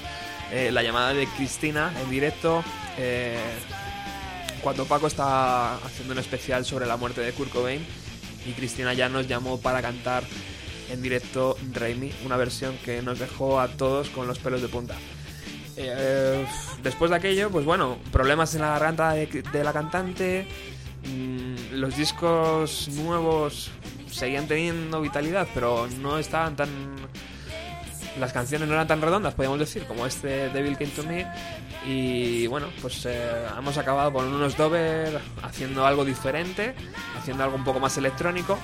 [0.51, 2.63] Eh, la llamada de Cristina en directo,
[2.97, 3.37] eh,
[4.61, 7.85] cuando Paco está haciendo un especial sobre la muerte de Kurt Cobain
[8.45, 10.23] y Cristina ya nos llamó para cantar
[10.89, 14.95] en directo Raimi, una versión que nos dejó a todos con los pelos de punta.
[15.77, 16.45] Eh,
[16.81, 20.47] después de aquello, pues bueno, problemas en la garganta de, de la cantante.
[21.05, 23.69] mm, los discos nuevos
[24.11, 26.69] seguían teniendo vitalidad, pero no estaban tan.
[28.19, 31.27] Las canciones no eran tan redondas, podríamos decir, como este Devil Came to Me.
[31.85, 36.73] Y bueno, pues eh, hemos acabado con unos Dover haciendo algo diferente,
[37.17, 38.57] haciendo algo un poco más electrónico,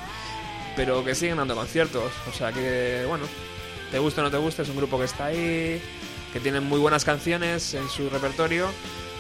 [0.75, 2.11] pero que siguen dando conciertos.
[2.27, 3.25] O sea que, bueno,
[3.91, 5.79] te gusta o no te gusta, es un grupo que está ahí,
[6.33, 8.67] que tienen muy buenas canciones en su repertorio,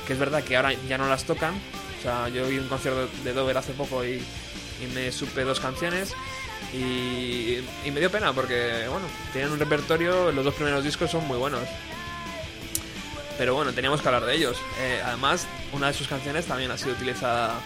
[0.07, 1.53] que es verdad que ahora ya no las tocan.
[1.99, 4.13] O sea, yo vi un concierto de Dover hace poco y,
[4.81, 6.13] y me supe dos canciones
[6.73, 11.25] y, y me dio pena porque, bueno, tienen un repertorio, los dos primeros discos son
[11.27, 11.61] muy buenos.
[13.37, 14.57] Pero bueno, teníamos que hablar de ellos.
[14.79, 17.59] Eh, además, una de sus canciones también ha sido utilizada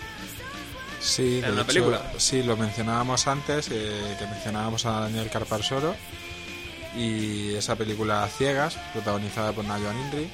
[0.99, 2.01] Sí, En una hecho, película.
[2.17, 5.95] Sí, lo mencionábamos antes, eh, que mencionábamos a Daniel Carparsoro
[6.95, 10.29] y esa película Ciegas, protagonizada por Nayoan Inri,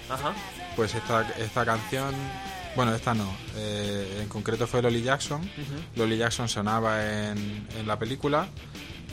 [0.75, 2.13] pues esta, esta canción,
[2.75, 5.41] bueno, esta no, eh, en concreto fue Lolly Jackson.
[5.41, 5.81] Ujú.
[5.95, 8.47] Lolly Jackson sonaba en, en la película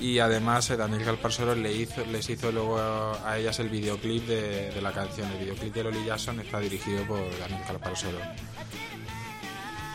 [0.01, 2.79] y además eh, Daniel Calparsoro le hizo, les hizo luego
[3.25, 5.31] a ellas el videoclip de, de la canción.
[5.33, 8.19] El videoclip de Lolly Jackson está dirigido por Daniel Calparsoro.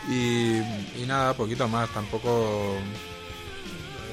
[0.08, 2.76] Y, y nada, poquito más, tampoco...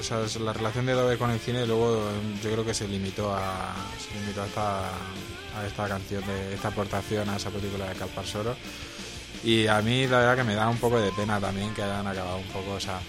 [0.03, 3.33] Es la relación de Dover con el cine luego eh, yo creo que se limitó
[3.33, 7.95] a se limitó a esta, a esta canción de esta aportación a esa película de
[7.95, 8.53] Calparsoro
[9.45, 12.05] Y a mí la verdad que me da un poco de pena también que hayan
[12.05, 12.99] acabado un poco, o sea,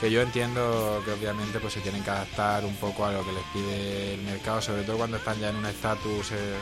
[0.00, 3.32] que yo entiendo que obviamente pues se tienen que adaptar un poco a lo que
[3.32, 6.54] les pide el mercado, sobre todo cuando están ya en un estatus eh,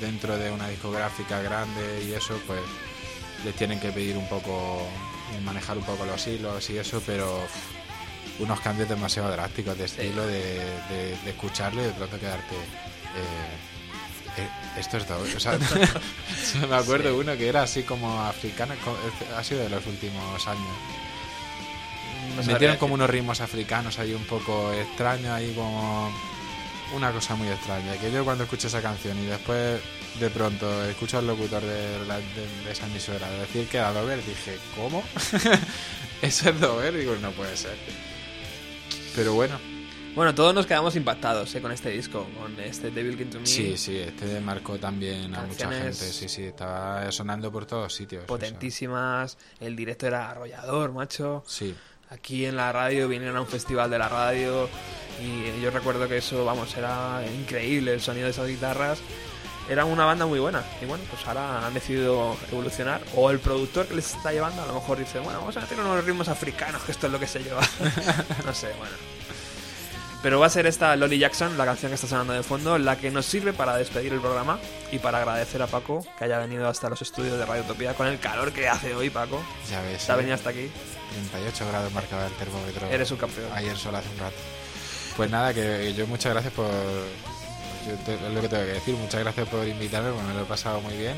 [0.00, 2.60] dentro de una discográfica grande y eso, pues
[3.44, 4.80] les tienen que pedir un poco,
[5.44, 7.46] manejar un poco los hilos y eso, pero
[8.38, 10.42] unos cambios demasiado drásticos de estilo, de,
[10.88, 12.54] de- de escucharlo y de pronto quedarte...
[12.54, 13.56] eh,
[14.38, 14.48] eh,
[14.78, 15.58] esto es doble, o sea,
[16.68, 18.74] me acuerdo uno que era así como africano,
[19.36, 20.76] ha sido de los últimos años.
[22.36, 26.12] No Metieron como unos ritmos africanos ahí un poco extraños, ahí como
[26.94, 27.96] una cosa muy extraña.
[27.96, 29.80] Que yo cuando escuché esa canción y después
[30.20, 34.22] de pronto escucho al locutor de, la- de- de esa emisora decir que era Dover,
[34.22, 35.02] dije, ¿cómo?
[36.22, 36.94] ¿Eso es Dover?
[36.98, 37.76] Digo, no puede ser.
[39.16, 39.58] Pero bueno,
[40.14, 43.46] Bueno, todos nos quedamos impactados eh, con este disco, con este Devil Came to Me.
[43.46, 45.92] sí, sí, este marcó también a mucha gente.
[45.92, 48.22] Sí, sí, estaba sonando por todos sitios.
[48.22, 51.42] o sea, Potentísimas, el directo era arrollador, macho.
[51.46, 51.74] sí,
[52.08, 54.68] Aquí en la radio vinieron a un festival de la radio
[55.20, 59.00] y yo recuerdo que eso, vamos, era increíble el sonido de esas guitarras.
[59.68, 63.86] Era una banda muy buena y bueno, pues ahora han decidido evolucionar o el productor
[63.86, 66.82] que les está llevando a lo mejor dice, bueno, vamos a meter unos ritmos africanos,
[66.82, 67.60] que esto es lo que se lleva.
[68.46, 68.94] no sé, bueno.
[70.22, 72.96] Pero va a ser esta Lolly Jackson, la canción que está sonando de fondo, la
[72.96, 74.58] que nos sirve para despedir el programa
[74.90, 78.06] y para agradecer a Paco que haya venido hasta los estudios de Radio Utopía con
[78.06, 79.40] el calor que hace hoy, Paco.
[79.70, 80.08] ya ves.
[80.08, 80.16] Ha ¿eh?
[80.16, 80.70] venido hasta aquí.
[81.30, 82.88] 38 grados marcaba el termómetro.
[82.88, 83.50] Eres un campeón.
[83.54, 84.36] Ayer solo hace un rato.
[85.16, 86.66] Pues nada, que yo muchas gracias por.
[88.04, 88.94] Te- lo que tengo que decir.
[88.96, 91.16] Muchas gracias por invitarme, porque me lo he pasado muy bien.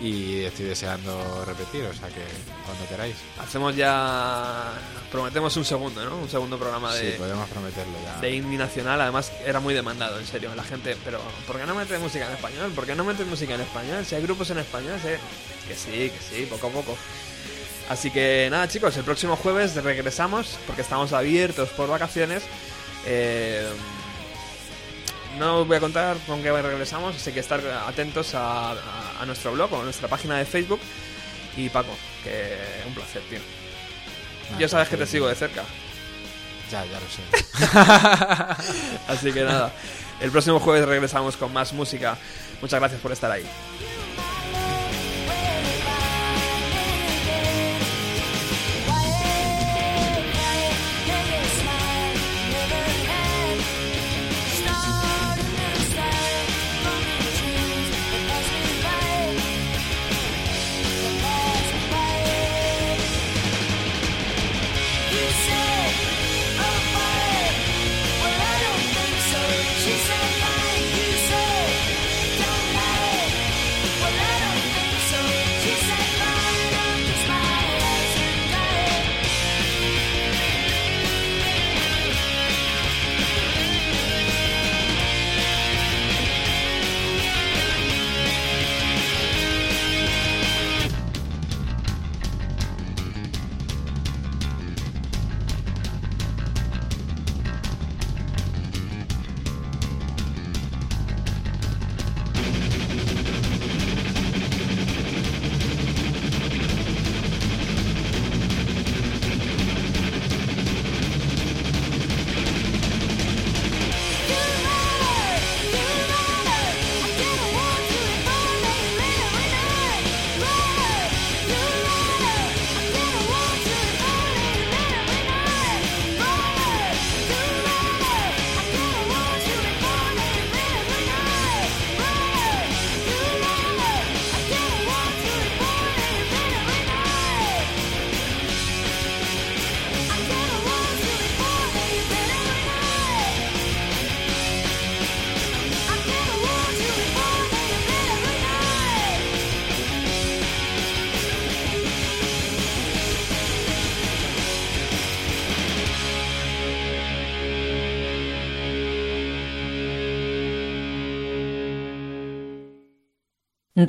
[0.00, 2.22] Y estoy deseando repetir, o sea que
[2.64, 3.16] cuando queráis.
[3.38, 4.72] Hacemos ya.
[5.12, 6.16] Prometemos un segundo, ¿no?
[6.16, 8.18] Un segundo programa de, Sí, podemos prometerlo ya.
[8.20, 8.98] de indie nacional.
[9.00, 10.54] Además, era muy demandado, en serio.
[10.54, 12.72] La gente, pero ¿por qué no metes música en español?
[12.72, 14.06] ¿Por qué no metes música en español?
[14.06, 15.10] Si hay grupos en español, sí.
[15.68, 16.96] Que sí, que sí, poco a poco.
[17.90, 22.42] Así que nada, chicos, el próximo jueves regresamos porque estamos abiertos por vacaciones.
[23.04, 23.68] Eh,
[25.38, 28.76] no os voy a contar con qué regresamos, así que estar atentos a, a-
[29.20, 30.80] a nuestro blog o a nuestra página de Facebook.
[31.56, 33.38] Y Paco, que un placer, tío.
[34.48, 35.62] Nada, Ya sabes que te sigo de cerca.
[36.70, 37.22] Ya, ya lo sé.
[39.08, 39.72] Así que nada,
[40.20, 42.16] el próximo jueves regresamos con más música.
[42.60, 43.44] Muchas gracias por estar ahí.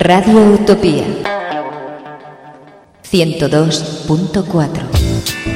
[0.04, 1.04] Radio Utopía.
[3.08, 5.51] 102.4